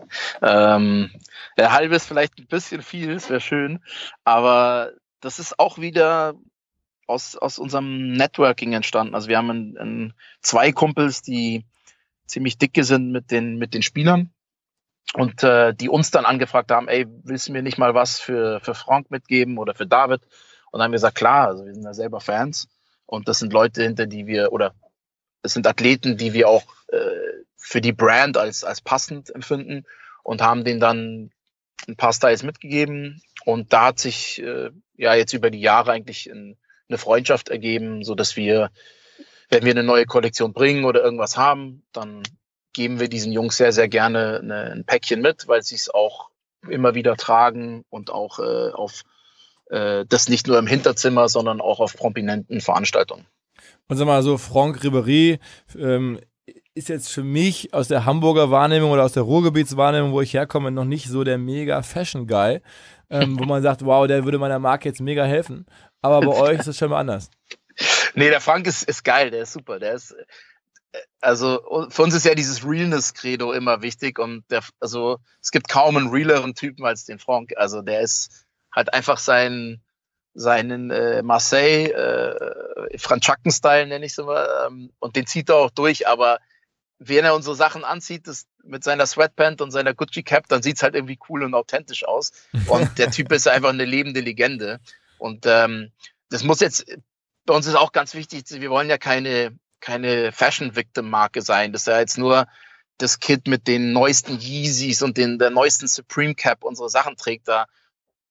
[0.42, 1.10] ähm,
[1.56, 3.82] der halbe ist vielleicht ein bisschen viel, es wäre schön,
[4.24, 6.34] aber das ist auch wieder
[7.06, 9.14] aus, aus unserem Networking entstanden.
[9.14, 11.66] Also wir haben ein, ein, zwei Kumpels, die
[12.26, 14.32] ziemlich dicke sind mit den, mit den Spielern
[15.14, 18.60] und äh, die uns dann angefragt haben, ey, willst du mir nicht mal was für,
[18.60, 20.22] für Frank mitgeben oder für David?
[20.70, 22.68] Und dann haben wir gesagt, klar, also wir sind ja selber Fans
[23.06, 24.74] und das sind Leute, hinter die wir, oder
[25.42, 27.23] es sind Athleten, die wir auch äh,
[27.64, 29.84] für die Brand als, als passend empfinden
[30.22, 31.30] und haben denen dann
[31.88, 33.22] ein paar Styles mitgegeben.
[33.46, 36.58] Und da hat sich äh, ja jetzt über die Jahre eigentlich ein,
[36.88, 38.70] eine Freundschaft ergeben, so dass wir,
[39.48, 42.22] wenn wir eine neue Kollektion bringen oder irgendwas haben, dann
[42.74, 46.28] geben wir diesen Jungs sehr, sehr gerne eine, ein Päckchen mit, weil sie es auch
[46.68, 49.04] immer wieder tragen und auch äh, auf
[49.70, 53.26] äh, das nicht nur im Hinterzimmer, sondern auch auf prominenten Veranstaltungen.
[53.88, 55.38] Und sag mal so, Franck Ribéry
[55.78, 56.20] ähm,
[56.74, 60.70] ist jetzt für mich aus der Hamburger Wahrnehmung oder aus der Ruhrgebietswahrnehmung, wo ich herkomme,
[60.70, 62.60] noch nicht so der mega Fashion-Guy,
[63.10, 65.66] ähm, wo man sagt, wow, der würde meiner Marke jetzt mega helfen.
[66.02, 67.30] Aber bei euch ist das schon mal anders.
[68.16, 69.80] Nee, der Frank ist, ist geil, der ist super.
[69.80, 75.18] Der ist, äh, also für uns ist ja dieses Realness-Credo immer wichtig und der, also
[75.42, 77.52] es gibt kaum einen realeren Typen als den Frank.
[77.56, 79.82] Also der ist halt einfach sein,
[80.34, 85.70] seinen äh, Marseille, äh, Franchacken-Style nenne ich es immer, ähm, und den zieht er auch
[85.70, 86.38] durch, aber
[86.98, 90.76] wenn er unsere Sachen anzieht, das, mit seiner Sweatpant und seiner Gucci Cap, dann sieht
[90.76, 92.32] es halt irgendwie cool und authentisch aus.
[92.68, 94.80] Und der Typ ist einfach eine lebende Legende.
[95.18, 95.90] Und ähm,
[96.30, 96.86] das muss jetzt,
[97.44, 101.72] bei uns ist auch ganz wichtig, wir wollen ja keine, keine Fashion-Victim-Marke sein.
[101.72, 102.46] Das ist ja jetzt nur
[102.98, 107.48] das Kid mit den neuesten Yeezys und den, der neuesten Supreme Cap unsere Sachen trägt.
[107.48, 107.66] Da,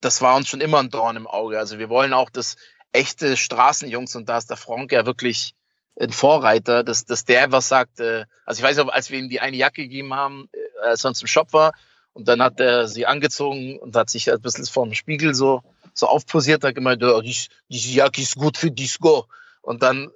[0.01, 1.59] das war uns schon immer ein Dorn im Auge.
[1.59, 2.55] Also wir wollen auch das
[2.91, 5.55] echte Straßenjungs und da ist der Frank ja wirklich
[5.99, 7.99] ein Vorreiter, dass, dass der was sagt.
[7.99, 11.05] Äh, also ich weiß noch, als wir ihm die eine Jacke gegeben haben, äh, als
[11.05, 11.73] er uns im Shop war,
[12.13, 15.63] und dann hat er sie angezogen und hat sich ein bisschen vor dem Spiegel so,
[15.93, 17.35] so aufposiert, hat gemeint, oh, die,
[17.69, 19.25] diese Jacke ist gut für Disco.
[19.61, 20.11] Und dann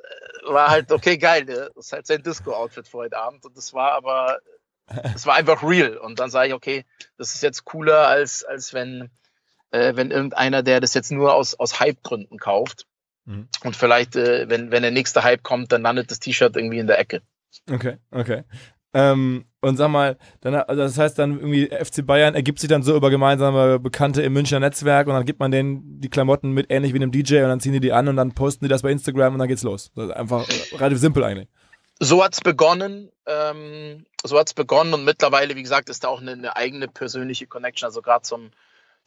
[0.46, 3.46] äh, war halt, okay, geil, das ist halt sein Disco-Outfit für heute Abend.
[3.46, 4.40] Und das war aber,
[4.88, 5.98] das war einfach real.
[5.98, 6.86] Und dann sage ich, okay,
[7.18, 9.10] das ist jetzt cooler, als, als wenn,
[9.72, 12.86] äh, wenn irgendeiner, der das jetzt nur aus, aus Hype-Gründen kauft.
[13.28, 13.48] Mhm.
[13.64, 16.88] Und vielleicht, äh, wenn, wenn der nächste Hype kommt, dann landet das T-Shirt irgendwie in
[16.88, 17.22] der Ecke.
[17.70, 18.44] Okay, okay.
[18.94, 22.84] Ähm, und sag mal, dann, also das heißt dann irgendwie FC Bayern ergibt sich dann
[22.84, 26.68] so über gemeinsame Bekannte im Münchner Netzwerk und dann gibt man denen die Klamotten mit,
[26.70, 28.82] ähnlich wie einem DJ und dann ziehen die die an und dann posten die das
[28.82, 29.92] bei Instagram und dann geht's los.
[29.96, 30.48] einfach
[30.80, 31.50] relativ simpel eigentlich.
[32.00, 33.12] So hat's begonnen.
[33.26, 37.46] Ähm, so hat's begonnen und mittlerweile, wie gesagt, ist da auch eine, eine eigene persönliche
[37.46, 37.88] Connection.
[37.88, 38.52] Also gerade zum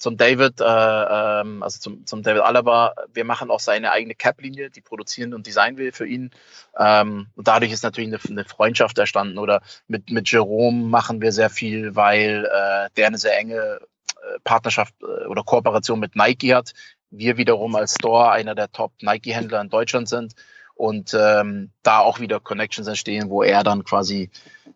[0.00, 4.70] zum David, äh, ähm, also zum, zum David Alaba, wir machen auch seine eigene Cap-Linie,
[4.70, 6.30] die produzieren und designen wir für ihn.
[6.78, 9.36] Ähm, und dadurch ist natürlich eine, eine, Freundschaft erstanden.
[9.36, 14.38] Oder mit, mit Jerome machen wir sehr viel, weil äh, der eine sehr enge äh,
[14.42, 16.72] Partnerschaft äh, oder Kooperation mit Nike hat.
[17.10, 20.34] Wir wiederum als Store einer der Top-Nike-Händler in Deutschland sind
[20.80, 24.30] und ähm, da auch wieder Connections entstehen, wo er dann quasi,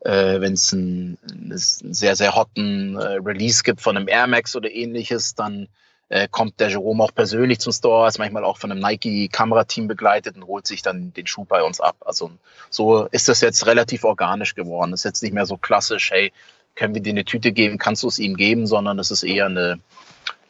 [0.04, 1.18] äh, wenn es einen,
[1.56, 5.68] sehr, sehr hotten äh, Release gibt von einem Air Max oder ähnliches, dann
[6.10, 10.36] äh, kommt der Jerome auch persönlich zum Store, ist manchmal auch von einem Nike-Kamerateam begleitet
[10.36, 11.96] und holt sich dann den Schuh bei uns ab.
[12.04, 12.30] Also
[12.68, 14.92] so ist das jetzt relativ organisch geworden.
[14.92, 16.32] Es ist jetzt nicht mehr so klassisch, hey,
[16.74, 19.46] können wir dir eine Tüte geben, kannst du es ihm geben, sondern es ist eher
[19.46, 19.78] eine,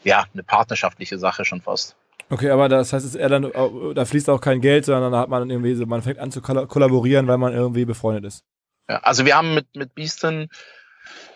[0.03, 1.95] ja, eine partnerschaftliche Sache schon fast.
[2.31, 3.53] Okay, aber das heißt, es dann,
[3.95, 7.29] da fließt auch kein Geld, sondern da hat man irgendwie, man fängt an zu kollaborieren,
[7.29, 8.43] weil man irgendwie befreundet ist.
[8.89, 10.49] Ja, also wir haben mit, mit Beaston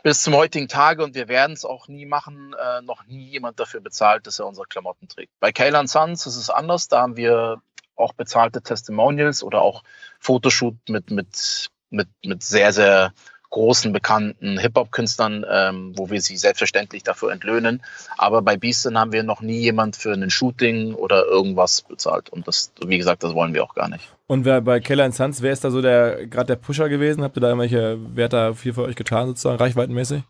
[0.02, 3.60] bis zum heutigen Tage und wir werden es auch nie machen, äh, noch nie jemand
[3.60, 5.32] dafür bezahlt, dass er unsere Klamotten trägt.
[5.40, 7.60] Bei Kaylan Sons ist es anders, da haben wir
[7.96, 9.82] auch bezahlte Testimonials oder auch
[10.20, 13.12] Fotoshoot mit, mit, mit, mit sehr, sehr
[13.50, 17.82] großen, bekannten Hip-Hop-Künstlern, ähm, wo wir sie selbstverständlich dafür entlöhnen.
[18.16, 22.28] Aber bei Beastin haben wir noch nie jemand für ein Shooting oder irgendwas bezahlt.
[22.28, 24.04] Und das, wie gesagt, das wollen wir auch gar nicht.
[24.26, 27.22] Und wer bei Keller Sons, wer ist da so der gerade der Pusher gewesen?
[27.22, 30.22] Habt ihr da irgendwelche Werte viel für euch getan, sozusagen, reichweitenmäßig?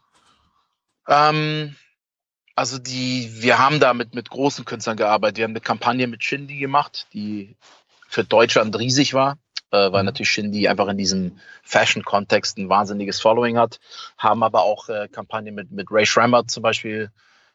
[1.08, 1.74] Ähm,
[2.54, 5.38] also die, wir haben da mit, mit großen Künstlern gearbeitet.
[5.38, 7.56] Wir haben eine Kampagne mit Shindy gemacht, die
[8.08, 9.38] für Deutschland riesig war
[9.70, 10.06] äh, weil mhm.
[10.06, 13.80] natürlich Shindy einfach in diesem Fashion-Kontext ein wahnsinniges Following hat,
[14.16, 17.10] haben aber auch äh, Kampagnen mit, mit Ray Schrammer zum Beispiel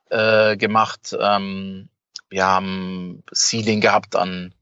[0.10, 1.16] äh, gemacht.
[1.20, 1.90] Ähm,
[2.30, 4.54] wir haben Seeding gehabt an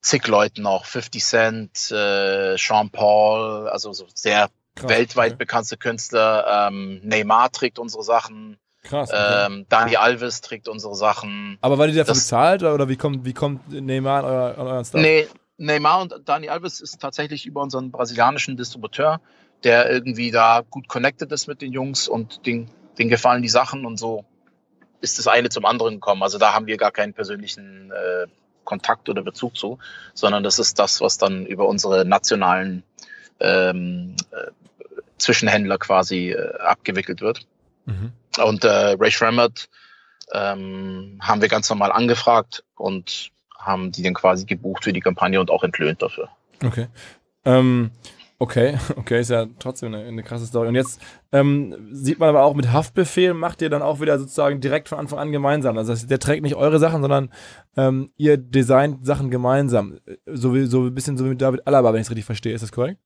[0.00, 5.38] zig Leuten, auch 50 Cent, äh, Sean Paul, also so sehr Krass, weltweit okay.
[5.38, 6.68] bekannte Künstler.
[6.68, 8.58] Ähm, Neymar trägt unsere Sachen.
[8.82, 9.10] Krass.
[9.10, 9.46] Okay.
[9.46, 11.58] Ähm, Dani Alves trägt unsere Sachen.
[11.60, 14.66] Aber war die dafür das, bezahlt oder wie kommt, wie kommt Neymar an, euer, an
[14.66, 15.00] euren Stuff?
[15.00, 15.28] Nee,
[15.60, 19.20] Neymar und Dani Alves ist tatsächlich über unseren brasilianischen Distributeur.
[19.62, 23.84] der irgendwie da gut connected ist mit den Jungs und den, den gefallen die Sachen
[23.84, 24.24] und so
[25.02, 26.22] ist das eine zum anderen gekommen.
[26.22, 28.26] Also da haben wir gar keinen persönlichen äh,
[28.64, 29.78] Kontakt oder Bezug zu,
[30.14, 32.82] sondern das ist das, was dann über unsere nationalen
[33.38, 34.50] ähm, äh,
[35.18, 37.46] Zwischenhändler quasi äh, abgewickelt wird.
[37.84, 38.12] Mhm.
[38.42, 39.68] Und äh, Ray Schrammert
[40.32, 43.30] ähm, haben wir ganz normal angefragt und
[43.60, 46.28] haben die dann quasi gebucht für die Kampagne und auch entlöhnt dafür.
[46.64, 46.88] Okay.
[47.44, 47.90] Ähm,
[48.38, 50.68] okay, okay, ist ja trotzdem eine, eine krasse Story.
[50.68, 51.00] Und jetzt
[51.32, 54.98] ähm, sieht man aber auch mit Haftbefehl, macht ihr dann auch wieder sozusagen direkt von
[54.98, 55.78] Anfang an gemeinsam.
[55.78, 57.32] Also der trägt nicht eure Sachen, sondern
[57.76, 60.00] ähm, ihr designt Sachen gemeinsam.
[60.26, 62.54] So, wie, so ein bisschen so wie mit David Alaba, wenn ich es richtig verstehe.
[62.54, 62.98] Ist das korrekt?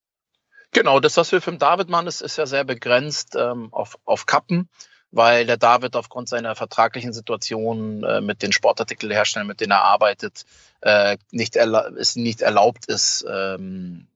[0.72, 3.96] Genau, das, was wir für den David machen, ist, ist ja sehr begrenzt ähm, auf,
[4.04, 4.68] auf Kappen
[5.14, 10.44] weil der David aufgrund seiner vertraglichen Situation äh, mit den Sportartikelherstellern, mit denen er arbeitet,
[10.80, 14.08] äh, nicht es nicht erlaubt ist, ähm,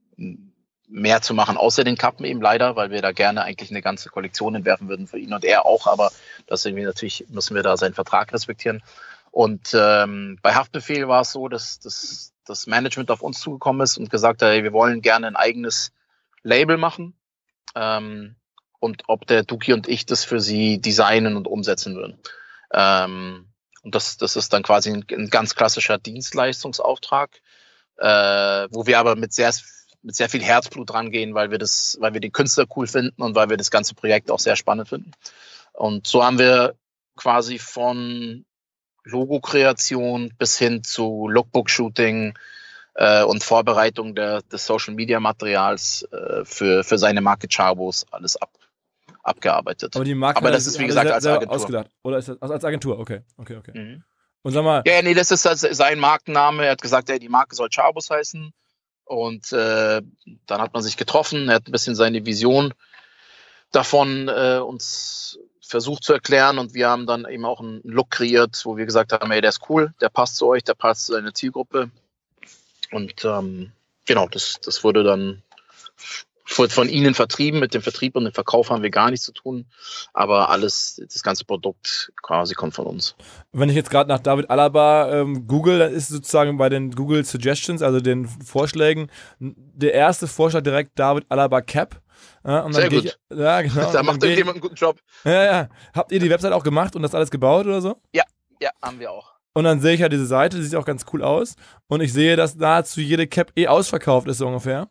[0.89, 4.09] mehr zu machen, außer den Kappen eben leider, weil wir da gerne eigentlich eine ganze
[4.09, 6.11] Kollektion entwerfen würden für ihn und er auch, aber
[6.49, 8.83] irgendwie natürlich müssen wir da seinen Vertrag respektieren.
[9.31, 13.99] Und ähm, bei Haftbefehl war es so, dass, dass das Management auf uns zugekommen ist
[13.99, 15.93] und gesagt hat, hey, wir wollen gerne ein eigenes
[16.43, 17.15] Label machen.
[17.77, 18.35] Ähm,
[18.81, 22.18] und ob der Duki und ich das für sie designen und umsetzen würden.
[22.72, 23.47] Ähm,
[23.83, 27.41] und das, das ist dann quasi ein, ein ganz klassischer Dienstleistungsauftrag,
[27.97, 29.53] äh, wo wir aber mit sehr,
[30.03, 33.35] mit sehr viel Herzblut rangehen, weil wir das, weil wir den Künstler cool finden und
[33.35, 35.12] weil wir das ganze Projekt auch sehr spannend finden.
[35.72, 36.74] Und so haben wir
[37.16, 38.45] quasi von
[39.05, 42.35] Logo-Kreation bis hin zu Lookbook-Shooting
[42.95, 48.51] äh, und Vorbereitung der, des Social-Media-Materials äh, für, für seine Marke Charbos alles ab,
[49.29, 49.95] abgearbeitet.
[49.95, 51.57] Aber die Marke Aber das ist, wie gesagt, als Agentur.
[51.57, 51.91] Ausgedacht.
[52.03, 52.99] Oder ist das also als Agentur?
[52.99, 53.72] Okay, okay, okay.
[53.74, 54.05] Mhm.
[54.43, 54.83] Und sag mal.
[54.87, 56.64] Ja, nee, das ist sein Markenname.
[56.64, 58.53] Er hat gesagt, ey, die Marke soll Chabos heißen.
[59.05, 60.03] Und äh,
[60.47, 61.49] dann hat man sich getroffen.
[61.49, 62.74] Er hat ein bisschen seine Vision
[63.72, 66.59] davon äh, uns versucht zu erklären.
[66.59, 69.51] Und wir haben dann eben auch einen Look kreiert, wo wir gesagt haben, ey, der
[69.51, 71.91] ist cool, der passt zu euch, der passt zu seiner Zielgruppe.
[72.91, 73.72] Und ähm,
[74.07, 75.43] genau, das, das wurde dann
[76.49, 77.61] von ihnen vertrieben.
[77.61, 79.67] Mit dem Vertrieb und dem Verkauf haben wir gar nichts zu tun.
[80.15, 83.15] Aber alles, das ganze Produkt quasi kommt von uns.
[83.53, 87.25] Wenn ich jetzt gerade nach David Alaba ähm, google, dann ist sozusagen bei den Google
[87.25, 92.01] Suggestions, also den Vorschlägen, der erste Vorschlag direkt David Alaba Cap.
[92.45, 93.05] Ja, Sehr gut.
[93.05, 93.93] Ich, ja, genau.
[93.93, 94.99] Da macht irgendjemand einen guten Job.
[95.25, 95.69] Ja, ja.
[95.95, 97.97] Habt ihr die Website auch gemacht und das alles gebaut oder so?
[98.13, 98.25] Ja,
[98.61, 99.35] ja, haben wir auch.
[99.53, 101.57] Und dann sehe ich ja diese Seite, die sieht auch ganz cool aus.
[101.89, 104.89] Und ich sehe, dass nahezu jede Cap eh ausverkauft ist, so ungefähr.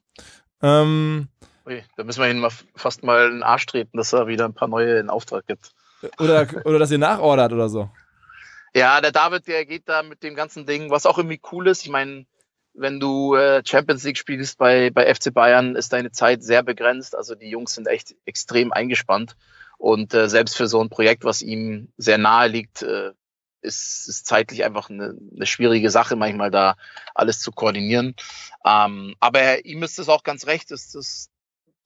[0.62, 1.30] Ähm,
[1.68, 4.46] Ui, da müssen wir ihn mal fast mal in den Arsch treten, dass er wieder
[4.46, 5.72] ein paar neue in Auftrag gibt.
[6.18, 7.90] Oder, oder dass ihr nachordert oder so.
[8.74, 11.84] Ja, der David, der geht da mit dem ganzen Ding, was auch irgendwie cool ist.
[11.84, 12.26] Ich meine,
[12.74, 17.16] wenn du äh, Champions League spielst bei, bei FC Bayern, ist deine Zeit sehr begrenzt.
[17.16, 19.36] Also die Jungs sind echt extrem eingespannt.
[19.78, 23.12] Und äh, selbst für so ein Projekt, was ihm sehr nahe liegt, äh,
[23.62, 26.76] ist, ist zeitlich einfach eine, eine schwierige Sache, manchmal da
[27.14, 28.16] alles zu koordinieren.
[28.66, 31.30] Ähm, aber er, ihm ist es auch ganz recht, dass das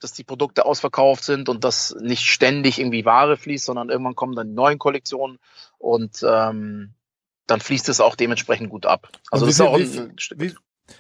[0.02, 4.36] dass die Produkte ausverkauft sind und dass nicht ständig irgendwie Ware fließt, sondern irgendwann kommen
[4.36, 5.40] dann die neuen Kollektionen
[5.78, 6.94] und ähm,
[7.48, 9.10] dann fließt es auch dementsprechend gut ab.
[9.30, 10.40] Also das viel, ist auch wie, ein Stück.
[10.40, 10.56] Wie,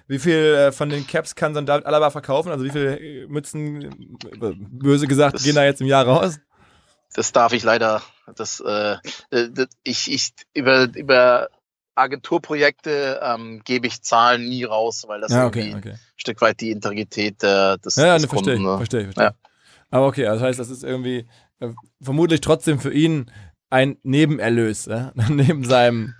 [0.07, 2.51] wie viel äh, von den Caps kann ein David Alaba verkaufen?
[2.51, 6.39] Also wie viele äh, Mützen, äh, böse gesagt, das, gehen da jetzt im Jahr raus?
[7.13, 8.01] Das darf ich leider.
[8.35, 8.97] Das, äh,
[9.29, 11.49] das ich, ich über, über
[11.95, 15.91] Agenturprojekte ähm, gebe ich Zahlen nie raus, weil das ja, okay, irgendwie okay.
[15.91, 18.45] ein Stück weit die Integrität äh, des, ja, ja, des ne, Kunden.
[18.45, 19.23] Verstehe, verstehe, verstehe.
[19.25, 19.33] Ja.
[19.89, 21.27] Aber okay, also das heißt, das ist irgendwie
[21.59, 21.69] äh,
[22.01, 23.29] vermutlich trotzdem für ihn
[23.69, 25.11] ein Nebenerlös, ja?
[25.29, 26.13] neben seinem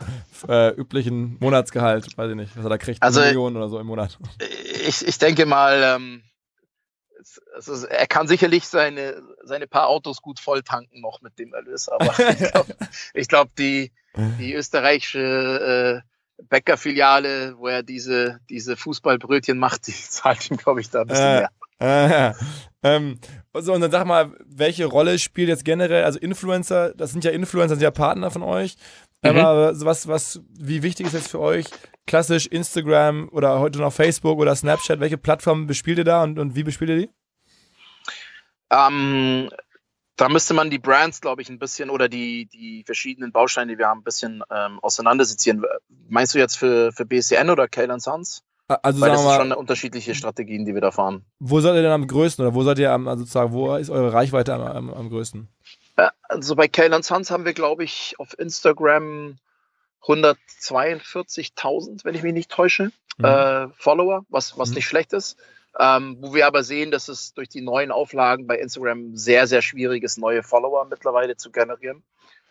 [0.48, 3.88] äh, üblichen Monatsgehalt, weiß ich nicht, was er da kriegt, also, Millionen oder so im
[3.88, 4.18] Monat.
[4.88, 6.24] Ich, ich denke mal, ähm,
[7.54, 11.90] also er kann sicherlich seine, seine paar Autos gut voll tanken noch mit dem Erlös,
[11.90, 12.76] aber ich glaube,
[13.28, 13.92] glaub, die,
[14.40, 20.90] die österreichische äh, Bäckerfiliale, wo er diese, diese Fußballbrötchen macht, die zahlt ihm, glaube ich,
[20.90, 21.50] da ein bisschen äh, mehr.
[21.80, 22.34] Äh,
[22.84, 23.20] ähm,
[23.54, 27.32] so, und dann sag mal, welche Rolle spielt jetzt generell, also Influencer, das sind ja
[27.32, 28.76] Influencer, sind ja Partner von euch,
[29.24, 29.40] mhm.
[29.40, 31.66] aber was, was, wie wichtig ist jetzt für euch
[32.08, 36.56] klassisch Instagram oder heute noch Facebook oder Snapchat, welche Plattformen bespielt ihr da und, und
[36.56, 37.10] wie bespielt ihr die?
[38.72, 39.50] Ähm,
[40.16, 43.78] da müsste man die Brands, glaube ich, ein bisschen oder die, die verschiedenen Bausteine, die
[43.78, 45.64] wir haben, ein bisschen ähm, auseinandersezieren.
[46.10, 48.44] Meinst du jetzt für, für BCN oder Kale Sons?
[48.68, 51.26] Also Weil das sind schon unterschiedliche Strategien, die wir da fahren.
[51.40, 53.90] Wo seid ihr denn am größten oder wo seid ihr am, also sozusagen, wo ist
[53.90, 55.50] eure Reichweite am, am, am größten?
[55.96, 59.38] Äh, also bei Kale Sons haben wir, glaube ich, auf Instagram
[60.04, 63.26] 142.000, wenn ich mich nicht täusche, mhm.
[63.26, 64.76] äh, Follower, was, was mhm.
[64.76, 65.38] nicht schlecht ist.
[65.80, 69.62] Ähm, wo wir aber sehen, dass es durch die neuen Auflagen bei Instagram sehr, sehr
[69.62, 72.04] schwierig ist, neue Follower mittlerweile zu generieren.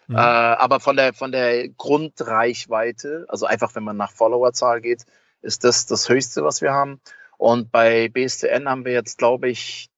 [0.07, 0.17] Mhm.
[0.17, 5.05] Äh, aber von der, von der Grundreichweite, also einfach wenn man nach Followerzahl geht,
[5.43, 7.01] ist das das Höchste, was wir haben.
[7.37, 9.91] Und bei BSTN haben wir jetzt, glaube ich,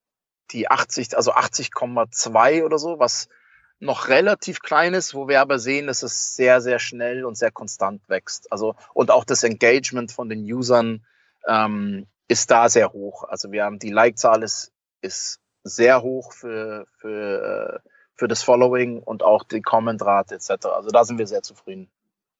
[0.51, 3.29] die 80, also 80,2 oder so, was
[3.79, 7.51] noch relativ klein ist, wo wir aber sehen, dass es sehr, sehr schnell und sehr
[7.51, 8.51] konstant wächst.
[8.53, 11.05] Also, und auch das Engagement von den Usern
[11.49, 13.25] ähm, ist da sehr hoch.
[13.25, 19.03] Also wir haben die Like-Zahl ist, ist sehr hoch für, für, äh, für das Following
[19.03, 20.67] und auch die Comment-Rate etc.
[20.67, 21.91] Also da sind wir sehr zufrieden.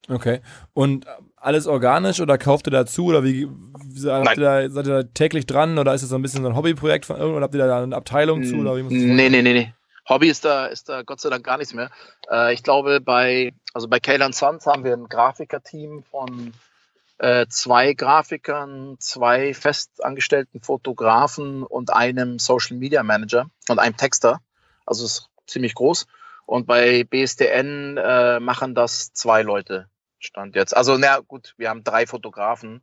[0.09, 0.41] Okay.
[0.73, 1.05] Und
[1.37, 5.03] alles organisch oder kauft ihr dazu oder wie, wie habt ihr da, seid ihr da
[5.03, 7.65] täglich dran oder ist es so ein bisschen so ein Hobbyprojekt von oder habt ihr
[7.65, 8.57] da eine Abteilung zu?
[8.57, 9.73] Oder wie nee, nee, nee, nee.
[10.09, 11.89] Hobby ist da, ist da Gott sei Dank gar nichts mehr.
[12.29, 16.53] Äh, ich glaube, bei, also bei Kaylan Sons haben wir ein Grafikerteam von
[17.19, 24.41] äh, zwei Grafikern, zwei festangestellten Fotografen und einem Social Media Manager und einem Texter.
[24.85, 26.05] Also es ist ziemlich groß.
[26.45, 29.87] Und bei BSDN äh, machen das zwei Leute.
[30.25, 30.75] Stand jetzt.
[30.75, 32.81] Also, na gut, wir haben drei Fotografen,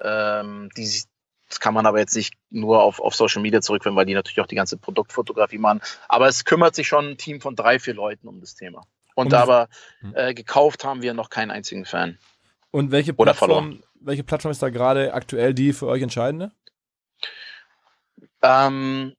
[0.00, 1.02] ähm, die
[1.48, 4.40] das kann man aber jetzt nicht nur auf, auf Social Media zurückführen, weil die natürlich
[4.40, 5.80] auch die ganze Produktfotografie machen.
[6.08, 8.82] Aber es kümmert sich schon ein Team von drei, vier Leuten um das Thema.
[9.14, 9.68] Und, und aber
[10.00, 10.12] hm.
[10.16, 12.18] äh, gekauft haben wir noch keinen einzigen Fan.
[12.72, 16.50] Und welche Plattform, welche Plattform ist da gerade aktuell die für euch entscheidende?
[18.42, 19.14] Ähm,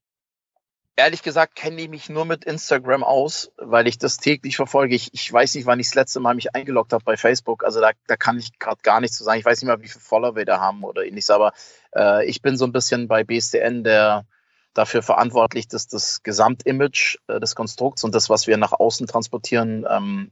[0.97, 4.95] ehrlich gesagt kenne ich mich nur mit Instagram aus, weil ich das täglich verfolge.
[4.95, 7.63] Ich, ich weiß nicht, wann ich das letzte Mal mich eingeloggt habe bei Facebook.
[7.63, 9.39] Also da, da kann ich gerade gar nichts zu sagen.
[9.39, 11.29] Ich weiß nicht mal, wie viele Follower wir da haben oder ähnliches.
[11.29, 11.53] Aber
[11.95, 14.25] äh, ich bin so ein bisschen bei BSDN der
[14.73, 19.85] dafür verantwortlich, dass das Gesamtimage äh, des Konstrukts und das, was wir nach außen transportieren,
[19.89, 20.31] ähm,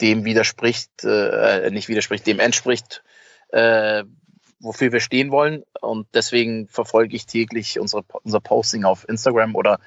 [0.00, 3.02] dem widerspricht, äh, nicht widerspricht, dem entspricht,
[3.48, 4.04] äh,
[4.60, 5.64] wofür wir stehen wollen.
[5.80, 9.80] Und deswegen verfolge ich täglich unsere, unser Posting auf Instagram oder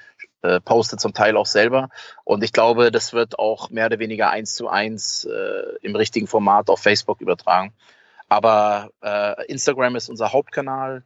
[0.44, 1.88] äh, poste zum Teil auch selber.
[2.24, 6.26] Und ich glaube, das wird auch mehr oder weniger eins zu eins äh, im richtigen
[6.26, 7.72] Format auf Facebook übertragen.
[8.28, 11.02] Aber äh, Instagram ist unser Hauptkanal.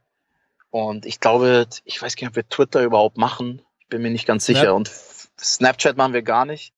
[0.71, 3.63] Und ich glaube, ich weiß gar nicht, ob wir Twitter überhaupt machen.
[3.79, 4.65] Ich bin mir nicht ganz sicher.
[4.65, 4.73] Ja.
[4.73, 4.91] Und
[5.39, 6.75] Snapchat machen wir gar nicht.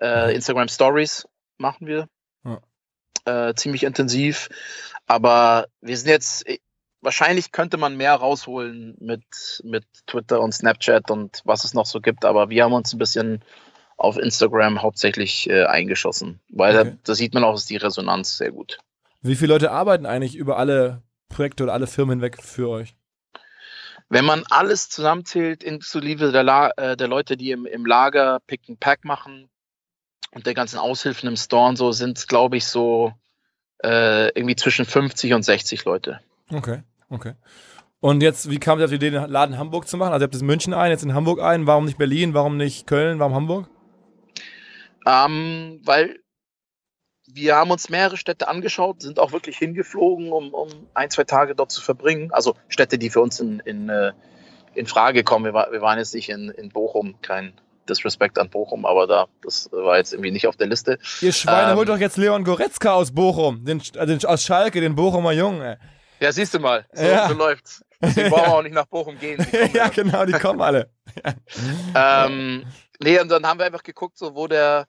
[0.00, 0.34] Äh.
[0.34, 1.28] Instagram Stories
[1.58, 2.08] machen wir.
[2.44, 3.48] Ja.
[3.48, 4.48] Äh, ziemlich intensiv.
[5.06, 6.46] Aber wir sind jetzt,
[7.02, 12.00] wahrscheinlich könnte man mehr rausholen mit, mit Twitter und Snapchat und was es noch so
[12.00, 13.42] gibt, aber wir haben uns ein bisschen
[13.96, 16.90] auf Instagram hauptsächlich äh, eingeschossen, weil okay.
[16.90, 18.78] da, da, sieht man auch, ist die Resonanz sehr gut.
[19.20, 22.96] Wie viele Leute arbeiten eigentlich über alle Projekte oder alle Firmen hinweg für euch?
[24.08, 28.62] Wenn man alles zusammenzählt, inklusive der, La äh, der Leute, die im, im Lager Pick
[28.68, 29.48] and Pack machen
[30.32, 33.12] und der ganzen Aushilfen im Store und so, sind es, glaube ich, so
[33.84, 36.20] äh, irgendwie zwischen 50 und 60 Leute.
[36.50, 37.34] Okay, okay.
[38.00, 40.12] Und jetzt, wie kam ihr auf die Idee, den Laden Hamburg zu machen?
[40.12, 41.66] Also ihr habt jetzt München ein, jetzt in Hamburg ein.
[41.66, 42.32] Warum nicht Berlin?
[42.32, 43.18] Warum nicht Köln?
[43.18, 43.68] Warum Hamburg?
[45.06, 46.18] Ähm, weil
[47.26, 51.54] wir haben uns mehrere Städte angeschaut, sind auch wirklich hingeflogen, um, um ein, zwei Tage
[51.54, 52.32] dort zu verbringen.
[52.32, 54.12] Also Städte, die für uns in, in, äh,
[54.74, 55.44] in Frage kommen.
[55.44, 57.52] Wir, war, wir waren jetzt nicht in, in Bochum, kein,
[57.90, 60.98] Disrespect an Bochum, aber da, das war jetzt irgendwie nicht auf der Liste.
[61.20, 64.94] Ihr Schweine, ähm, holt doch jetzt Leon Goretzka aus Bochum, den, also aus Schalke, den
[64.94, 65.76] Bochumer Jungen, ey.
[66.20, 67.28] Ja, siehst du mal, so, ja.
[67.28, 67.84] so läuft's.
[68.02, 69.44] Deswegen brauchen wir auch nicht nach Bochum gehen.
[69.72, 70.90] ja, genau, die kommen alle.
[71.94, 72.64] ähm,
[73.00, 74.86] nee, und dann haben wir einfach geguckt, so wo der,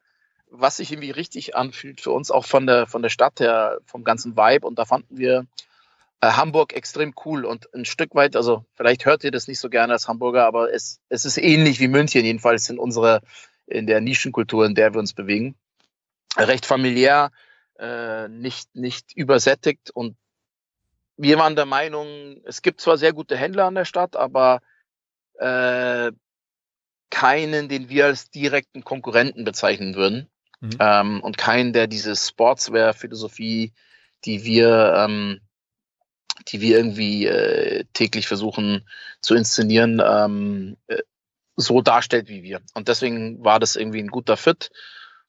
[0.50, 4.04] was sich irgendwie richtig anfühlt für uns, auch von der, von der Stadt her, vom
[4.04, 4.68] ganzen Vibe.
[4.68, 5.46] Und da fanden wir
[6.22, 9.70] äh, Hamburg extrem cool und ein Stück weit, also vielleicht hört ihr das nicht so
[9.70, 13.22] gerne als Hamburger, aber es, es ist ähnlich wie München, jedenfalls in unserer,
[13.66, 15.56] in der Nischenkultur, in der wir uns bewegen.
[16.38, 17.32] Recht familiär,
[17.80, 20.16] äh, nicht, nicht übersättigt und
[21.22, 24.62] wir waren der Meinung, es gibt zwar sehr gute Händler an der Stadt, aber
[25.40, 26.12] äh,
[27.10, 30.30] keinen, den wir als direkten Konkurrenten bezeichnen würden.
[30.62, 30.78] Mhm.
[30.80, 33.74] Ähm, und keinen, der diese Sportswear-Philosophie,
[34.26, 35.42] die wir ähm,
[36.48, 38.88] die wir irgendwie äh, täglich versuchen
[39.22, 41.02] zu inszenieren, ähm, äh,
[41.56, 42.62] so darstellt wie wir.
[42.74, 44.72] Und deswegen war das irgendwie ein guter Fit.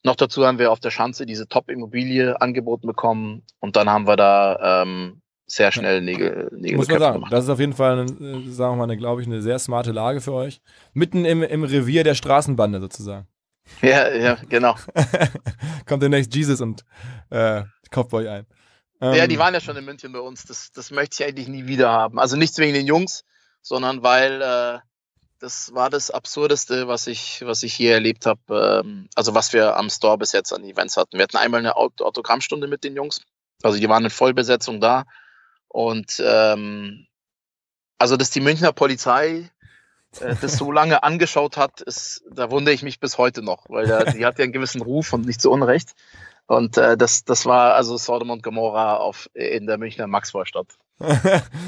[0.02, 4.16] Noch dazu haben wir auf der Schanze diese Top-Immobilie angeboten bekommen und dann haben wir
[4.16, 5.21] da ähm,
[5.52, 7.32] sehr schnell Nägel, Nägel Muss man sagen, gemacht.
[7.32, 8.08] das ist auf jeden Fall, eine,
[8.50, 10.62] sagen wir mal, eine, glaube ich, eine sehr smarte Lage für euch.
[10.94, 13.26] Mitten im, im Revier der Straßenbande sozusagen.
[13.80, 14.74] Ja, ja, genau.
[15.86, 16.84] Kommt demnächst Jesus und
[17.30, 18.44] äh, kauft euch ein.
[19.00, 20.44] Ähm, ja, die waren ja schon in München bei uns.
[20.44, 22.18] Das, das möchte ich eigentlich nie wieder haben.
[22.18, 23.24] Also nichts wegen den Jungs,
[23.62, 24.78] sondern weil äh,
[25.38, 28.82] das war das Absurdeste, was ich, was ich hier erlebt habe.
[28.84, 31.18] Ähm, also was wir am Store bis jetzt an Events hatten.
[31.18, 33.20] Wir hatten einmal eine Autogrammstunde mit den Jungs.
[33.62, 35.04] Also die waren in Vollbesetzung da.
[35.72, 37.06] Und ähm,
[37.98, 39.50] also, dass die Münchner Polizei
[40.20, 43.86] äh, das so lange angeschaut hat, ist, da wundere ich mich bis heute noch, weil
[43.86, 45.92] der, die hat ja einen gewissen Ruf und nicht zu Unrecht.
[46.46, 50.66] Und äh, das, das war also Sodom und Gomorra auf, in der Münchner Maxvorstadt.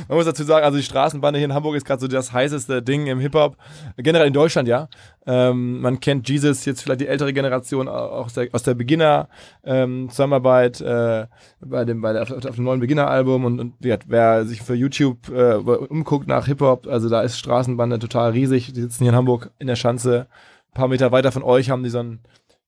[0.08, 2.82] Man muss dazu sagen, also die Straßenbahn hier in Hamburg ist gerade so das heißeste
[2.82, 3.56] Ding im Hip-Hop.
[3.96, 4.88] Generell in Deutschland, ja.
[5.26, 10.80] Ähm, man kennt Jesus, jetzt vielleicht die ältere Generation auch aus der, aus der Beginner-Zusammenarbeit
[10.80, 11.26] ähm, äh,
[11.60, 14.74] bei dem, bei der, auf, auf dem neuen Beginner-Album und, und ja, wer sich für
[14.74, 18.72] YouTube äh, umguckt nach Hip-Hop, also da ist Straßenbahn total riesig.
[18.72, 20.26] Die sitzen hier in Hamburg in der Schanze.
[20.70, 22.20] Ein paar Meter weiter von euch haben die so einen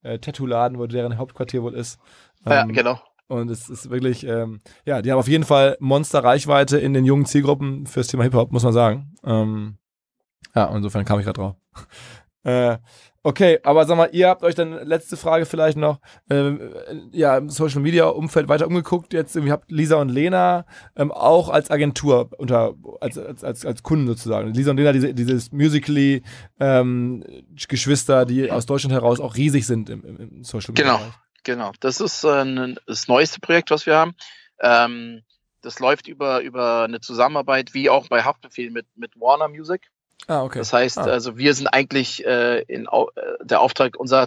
[0.02, 1.98] äh, Tattoo-Laden, wo deren Hauptquartier wohl ist.
[2.46, 3.00] Ähm, ja, genau.
[3.28, 7.26] Und es ist wirklich, ähm, ja, die haben auf jeden Fall Monster-Reichweite in den jungen
[7.26, 9.14] Zielgruppen fürs Thema Hip-Hop, muss man sagen.
[9.24, 9.78] Ähm,
[10.54, 11.56] ja, insofern kam ich gerade drauf.
[12.44, 12.78] äh,
[13.24, 15.98] okay, aber sag mal, ihr habt euch dann, letzte Frage vielleicht noch,
[16.30, 16.52] äh,
[17.10, 19.12] ja, im Social Media Umfeld weiter umgeguckt.
[19.12, 20.64] Jetzt irgendwie habt Lisa und Lena
[20.94, 24.54] ähm, auch als Agentur unter, als, als, als, als Kunden sozusagen.
[24.54, 26.22] Lisa und Lena, diese, dieses Musically
[26.60, 27.24] ähm,
[27.68, 30.96] Geschwister, die aus Deutschland heraus auch riesig sind im, im Social Media.
[30.96, 31.00] Genau.
[31.46, 34.16] Genau, das ist äh, das neueste Projekt, was wir haben.
[34.60, 35.22] Ähm,
[35.62, 39.88] das läuft über, über eine Zusammenarbeit, wie auch bei Haftbefehl mit, mit Warner Music.
[40.26, 40.58] Ah, okay.
[40.58, 41.04] Das heißt, ah.
[41.04, 44.26] also wir sind eigentlich äh, in äh, der Auftrag, unser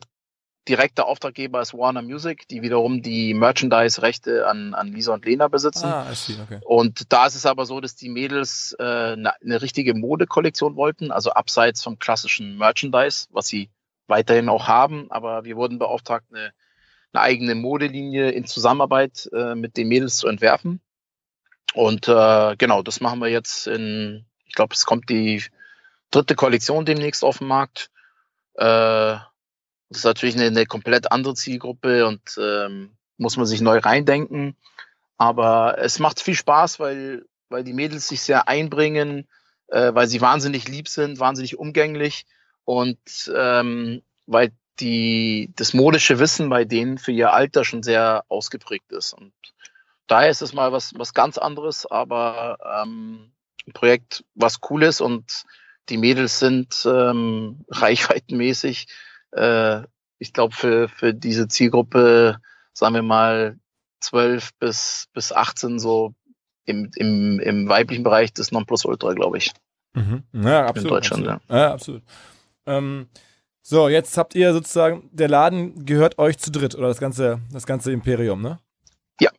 [0.69, 5.87] direkter Auftraggeber ist Warner Music, die wiederum die Merchandise-Rechte an, an Lisa und Lena besitzen.
[5.87, 6.61] Ah, I see, okay.
[6.63, 11.11] Und da ist es aber so, dass die Mädels äh, eine, eine richtige Modekollektion wollten,
[11.11, 13.69] also abseits vom klassischen Merchandise, was sie
[14.07, 15.11] weiterhin auch haben.
[15.11, 16.53] Aber wir wurden beauftragt, eine
[17.13, 20.81] eine eigene Modelinie in Zusammenarbeit äh, mit den Mädels zu entwerfen.
[21.73, 25.43] Und äh, genau, das machen wir jetzt in, ich glaube, es kommt die
[26.11, 27.91] dritte Kollektion demnächst auf den Markt.
[28.55, 29.17] Äh,
[29.89, 34.55] das ist natürlich eine, eine komplett andere Zielgruppe und ähm, muss man sich neu reindenken.
[35.17, 39.27] Aber es macht viel Spaß, weil, weil die Mädels sich sehr einbringen,
[39.67, 42.25] äh, weil sie wahnsinnig lieb sind, wahnsinnig umgänglich
[42.65, 42.99] und
[43.35, 49.13] ähm, weil die, das modische Wissen bei denen für ihr Alter schon sehr ausgeprägt ist.
[49.13, 49.33] Und
[50.07, 53.31] daher ist es mal was, was ganz anderes, aber ähm,
[53.67, 55.43] ein Projekt, was cool ist und
[55.89, 58.87] die Mädels sind ähm, reichweitenmäßig.
[59.31, 59.81] Äh,
[60.17, 62.37] ich glaube, für, für diese Zielgruppe,
[62.73, 63.57] sagen wir mal,
[64.01, 66.13] 12 bis, bis 18 so
[66.65, 69.51] im, im, im weiblichen Bereich das Nonplusultra, glaube ich.
[69.93, 70.23] Mhm.
[70.33, 70.77] Ja, absolut.
[70.77, 71.49] In Deutschland, absolut.
[71.49, 71.57] Ja.
[71.57, 72.03] ja, absolut.
[72.65, 73.09] Ähm,
[73.61, 77.65] so, jetzt habt ihr sozusagen, der Laden gehört euch zu dritt oder das ganze, das
[77.65, 78.59] ganze Imperium, ne?
[79.19, 79.29] Ja,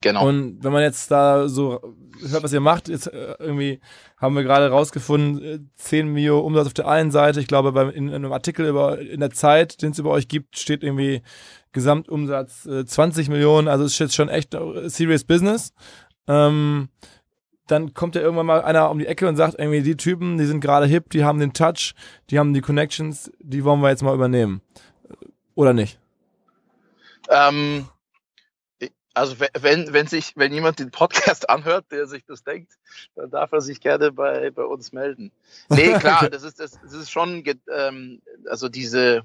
[0.00, 0.26] genau.
[0.26, 1.80] Und wenn man jetzt da so
[2.26, 3.80] hört, was ihr macht, jetzt äh, irgendwie
[4.16, 7.40] haben wir gerade rausgefunden, 10 äh, Mio Umsatz auf der einen Seite.
[7.40, 10.28] Ich glaube, beim, in, in einem Artikel über, in der Zeit, den es über euch
[10.28, 11.22] gibt, steht irgendwie
[11.72, 13.68] Gesamtumsatz 20 äh, Millionen.
[13.68, 14.56] Also es ist jetzt schon echt
[14.86, 15.72] serious Business.
[16.26, 16.88] Ähm,
[17.70, 20.46] dann kommt ja irgendwann mal einer um die Ecke und sagt, irgendwie, die Typen, die
[20.46, 21.94] sind gerade hip, die haben den Touch,
[22.30, 24.60] die haben die Connections, die wollen wir jetzt mal übernehmen.
[25.54, 25.98] Oder nicht?
[27.28, 27.88] Ähm,
[29.18, 32.72] also wenn, wenn sich, wenn jemand den Podcast anhört, der sich das denkt,
[33.16, 35.32] dann darf er sich gerne bei, bei uns melden.
[35.68, 37.44] Nee, klar, das ist, das, das ist schon,
[37.74, 39.22] ähm, also diese,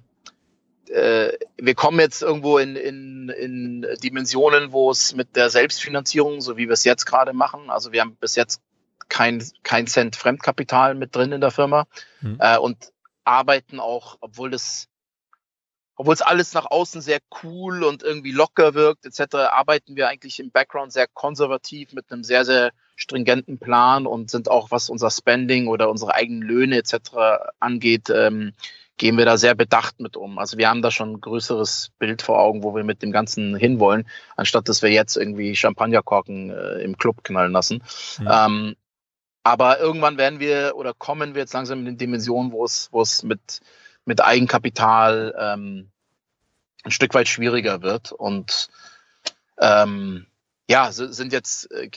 [0.89, 6.57] äh, wir kommen jetzt irgendwo in, in, in Dimensionen, wo es mit der Selbstfinanzierung, so
[6.57, 8.61] wie wir es jetzt gerade machen, also wir haben bis jetzt
[9.09, 11.85] kein, kein Cent Fremdkapital mit drin in der Firma
[12.21, 12.37] mhm.
[12.39, 12.91] äh, und
[13.23, 14.87] arbeiten auch, obwohl das
[15.95, 20.39] obwohl es alles nach außen sehr cool und irgendwie locker wirkt, etc., arbeiten wir eigentlich
[20.39, 25.11] im Background sehr konservativ mit einem sehr, sehr stringenten Plan und sind auch, was unser
[25.11, 26.95] Spending oder unsere eigenen Löhne etc.
[27.59, 28.53] angeht, ähm,
[28.97, 30.37] gehen wir da sehr bedacht mit um.
[30.37, 33.55] Also wir haben da schon ein größeres Bild vor Augen, wo wir mit dem Ganzen
[33.55, 37.83] hinwollen, anstatt dass wir jetzt irgendwie Champagnerkorken äh, im Club knallen lassen.
[38.19, 38.29] Mhm.
[38.31, 38.75] Ähm,
[39.43, 43.01] aber irgendwann werden wir oder kommen wir jetzt langsam in den Dimensionen, wo es, wo
[43.01, 43.59] es mit,
[44.05, 45.89] mit Eigenkapital ähm,
[46.83, 48.11] ein Stück weit schwieriger wird.
[48.11, 48.69] Und
[49.59, 50.27] ähm,
[50.69, 51.89] ja, sind jetzt, äh,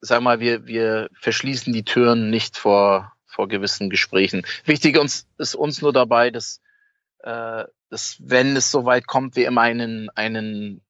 [0.00, 4.44] sag mal, wir, wir verschließen die Türen nicht vor, vor gewissen Gesprächen.
[4.64, 6.60] Wichtig uns, ist uns nur dabei, dass,
[7.20, 10.80] äh, dass wenn es soweit kommt, wir immer einen, einen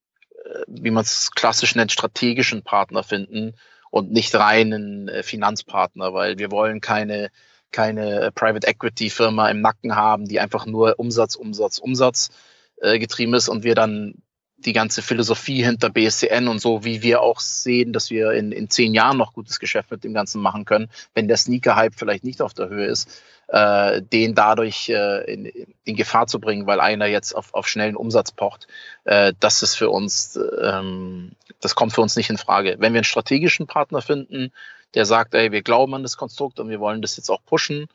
[0.47, 3.53] äh, wie man es klassisch nennt, strategischen Partner finden
[3.91, 7.29] und nicht reinen äh, Finanzpartner, weil wir wollen keine,
[7.71, 12.31] keine äh, Private Equity Firma im Nacken haben, die einfach nur Umsatz, Umsatz, Umsatz
[12.79, 14.23] äh, getrieben ist und wir dann
[14.59, 18.69] die ganze Philosophie hinter BSCN und so, wie wir auch sehen, dass wir in, in
[18.69, 22.43] zehn Jahren noch gutes Geschäft mit dem Ganzen machen können, wenn der Sneaker-Hype vielleicht nicht
[22.43, 23.09] auf der Höhe ist,
[23.49, 25.47] äh, den dadurch äh, in,
[25.85, 28.67] in Gefahr zu bringen, weil einer jetzt auf, auf schnellen Umsatz pocht,
[29.05, 32.77] äh, das ist für uns, ähm, das kommt für uns nicht in Frage.
[32.79, 34.53] Wenn wir einen strategischen Partner finden,
[34.95, 37.89] der sagt, ey, wir glauben an das Konstrukt und wir wollen das jetzt auch pushen,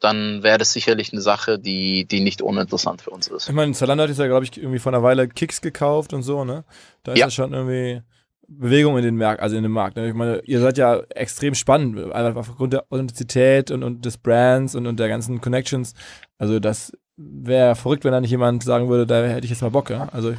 [0.00, 3.48] dann wäre das sicherlich eine Sache, die, die nicht uninteressant für uns ist.
[3.48, 6.22] Ich meine, Zalando hat jetzt ja, glaube ich, irgendwie vor einer Weile Kicks gekauft und
[6.22, 6.64] so, ne?
[7.02, 8.02] Da ist ja, schon irgendwie
[8.48, 9.96] Bewegung in den Markt, also in den Markt.
[9.96, 10.08] Ne?
[10.08, 14.74] Ich meine, ihr seid ja extrem spannend, einfach aufgrund der Authentizität und, und des Brands
[14.74, 15.94] und, und der ganzen Connections.
[16.36, 19.70] Also das wäre verrückt, wenn da nicht jemand sagen würde, da hätte ich jetzt mal
[19.70, 20.08] Bock, ja?
[20.12, 20.34] Also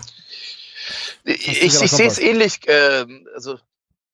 [1.24, 3.58] ich, ich, ich sehe es ähnlich, äh, also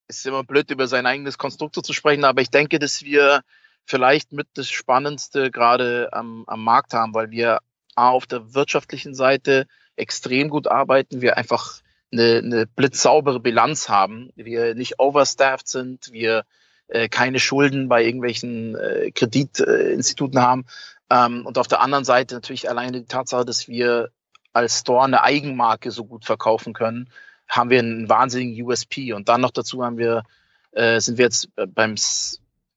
[0.07, 3.41] ist immer blöd, über sein eigenes Konstrukt zu sprechen, aber ich denke, dass wir
[3.87, 7.59] vielleicht mit das Spannendste gerade am, am Markt haben, weil wir
[7.95, 9.65] A, auf der wirtschaftlichen Seite
[9.95, 11.81] extrem gut arbeiten, wir einfach
[12.11, 16.43] eine, eine blitzsaubere Bilanz haben, wir nicht overstaffed sind, wir
[16.87, 20.65] äh, keine Schulden bei irgendwelchen äh, Kreditinstituten haben.
[21.09, 24.09] Ähm, und auf der anderen Seite natürlich alleine die Tatsache, dass wir
[24.53, 27.09] als Store eine Eigenmarke so gut verkaufen können,
[27.47, 29.13] haben wir einen wahnsinnigen USP.
[29.13, 30.23] Und dann noch dazu haben wir,
[30.71, 31.95] äh, sind wir jetzt beim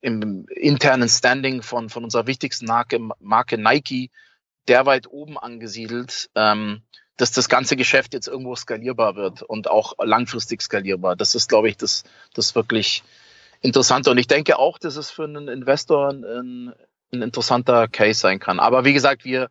[0.00, 4.10] im internen Standing von, von unserer wichtigsten Marke, Marke Nike
[4.68, 6.82] der weit oben angesiedelt, ähm,
[7.16, 11.16] dass das ganze Geschäft jetzt irgendwo skalierbar wird und auch langfristig skalierbar.
[11.16, 13.02] Das ist, glaube ich, das, das wirklich
[13.62, 14.10] Interessante.
[14.10, 16.72] Und ich denke auch, dass es für einen Investor ein,
[17.12, 18.58] ein interessanter Case sein kann.
[18.58, 19.50] Aber wie gesagt, wir,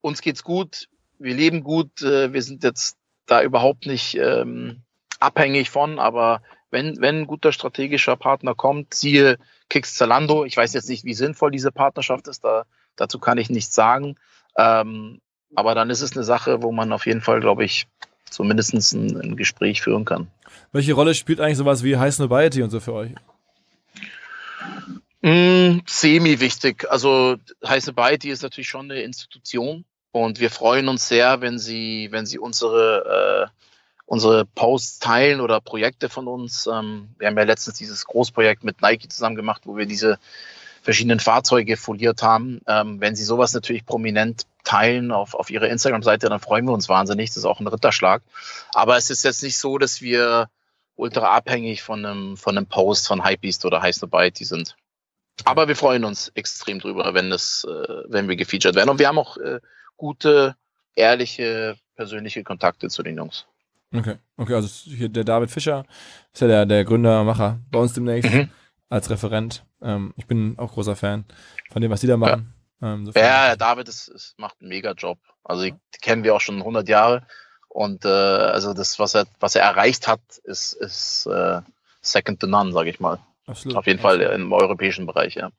[0.00, 0.88] uns geht's gut,
[1.18, 4.82] wir leben gut, äh, wir sind jetzt da überhaupt nicht ähm,
[5.20, 9.38] abhängig von, aber wenn, wenn ein guter strategischer Partner kommt, siehe
[9.68, 12.64] Kicks Zalando, ich weiß jetzt nicht, wie sinnvoll diese Partnerschaft ist, da,
[12.96, 14.16] dazu kann ich nichts sagen.
[14.56, 15.20] Ähm,
[15.54, 17.86] aber dann ist es eine Sache, wo man auf jeden Fall, glaube ich,
[18.28, 20.28] zumindest ein, ein, Gespräch führen kann.
[20.72, 23.10] Welche Rolle spielt eigentlich sowas wie High Snobiety und so für euch?
[25.22, 26.90] Mm, semi wichtig.
[26.90, 32.08] Also High Snobiety ist natürlich schon eine Institution und wir freuen uns sehr, wenn sie,
[32.10, 33.64] wenn sie unsere äh,
[34.06, 36.66] unsere Posts teilen oder Projekte von uns.
[36.66, 40.18] Ähm, wir haben ja letztens dieses Großprojekt mit Nike zusammen gemacht, wo wir diese
[40.82, 42.60] verschiedenen Fahrzeuge foliert haben.
[42.66, 46.88] Ähm, wenn Sie sowas natürlich prominent teilen auf, auf Ihrer Instagram-Seite, dann freuen wir uns
[46.88, 47.30] wahnsinnig.
[47.30, 48.22] Das ist auch ein Ritterschlag.
[48.72, 50.48] Aber es ist jetzt nicht so, dass wir
[50.96, 54.76] ultra abhängig von einem, von einem Post von Hypebeast oder High Snobiety sind.
[55.44, 58.90] Aber wir freuen uns extrem drüber, wenn das, äh, wenn wir gefeatured werden.
[58.90, 59.60] Und wir haben auch äh,
[59.96, 60.54] gute,
[60.94, 63.46] ehrliche, persönliche Kontakte zu den Jungs.
[63.92, 65.84] Okay, okay, also hier der David Fischer
[66.32, 68.50] ist ja der, der Gründer, Macher bei uns demnächst mhm.
[68.88, 69.64] als Referent.
[69.82, 71.24] Ähm, ich bin auch großer Fan
[71.70, 72.52] von dem, was die da machen.
[72.80, 75.18] Ja, ähm, ja, ja David ist, ist, macht einen mega Job.
[75.44, 77.26] Also die kennen wir auch schon 100 Jahre
[77.74, 81.60] und äh, also das, was er, was er erreicht hat, ist, ist äh,
[82.00, 83.18] second to none, sage ich mal.
[83.46, 83.76] Absolut.
[83.76, 83.98] Auf jeden.
[83.98, 85.50] Fall im europäischen Bereich, ja.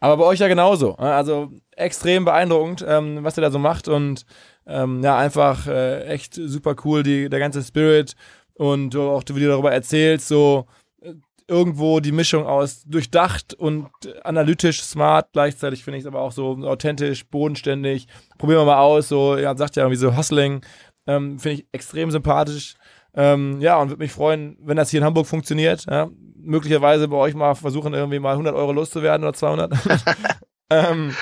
[0.00, 0.96] Aber bei euch ja genauso.
[0.96, 4.24] Also extrem beeindruckend, ähm, was ihr da so macht und
[4.70, 8.14] ähm, ja, einfach äh, echt super cool, die, der ganze Spirit
[8.54, 10.66] und auch wie du darüber erzählst, so
[11.02, 11.14] äh,
[11.48, 13.88] irgendwo die Mischung aus durchdacht und
[14.22, 18.06] analytisch smart, gleichzeitig finde ich es aber auch so authentisch, bodenständig.
[18.38, 20.60] Probieren wir mal aus, so, ja, sagt ja irgendwie so Hustling,
[21.06, 22.76] ähm, finde ich extrem sympathisch.
[23.12, 25.84] Ähm, ja, und würde mich freuen, wenn das hier in Hamburg funktioniert.
[25.90, 26.08] Ja?
[26.36, 29.72] Möglicherweise bei euch mal versuchen, irgendwie mal 100 Euro loszuwerden oder 200.
[30.70, 31.16] ähm,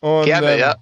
[0.00, 0.76] und, Gerne, ähm, ja.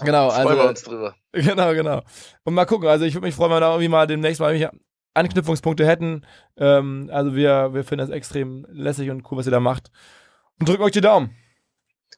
[0.00, 0.48] Genau, also.
[0.48, 1.14] Freuen wir uns drüber.
[1.32, 2.02] Genau, genau.
[2.44, 4.70] Und mal gucken, also ich würde mich freuen, wenn wir da irgendwie mal demnächst mal
[5.14, 6.26] Anknüpfungspunkte hätten.
[6.56, 9.90] Ähm, also wir, wir finden das extrem lässig und cool, was ihr da macht.
[10.58, 11.36] Und drückt euch die Daumen.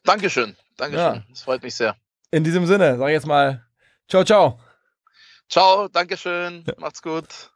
[0.03, 1.15] Dankeschön, Dankeschön.
[1.15, 1.23] Ja.
[1.29, 1.95] Das freut mich sehr.
[2.31, 3.65] In diesem Sinne, sage ich jetzt mal,
[4.07, 4.59] ciao, ciao.
[5.49, 6.73] Ciao, Dankeschön, ja.
[6.77, 7.50] macht's gut.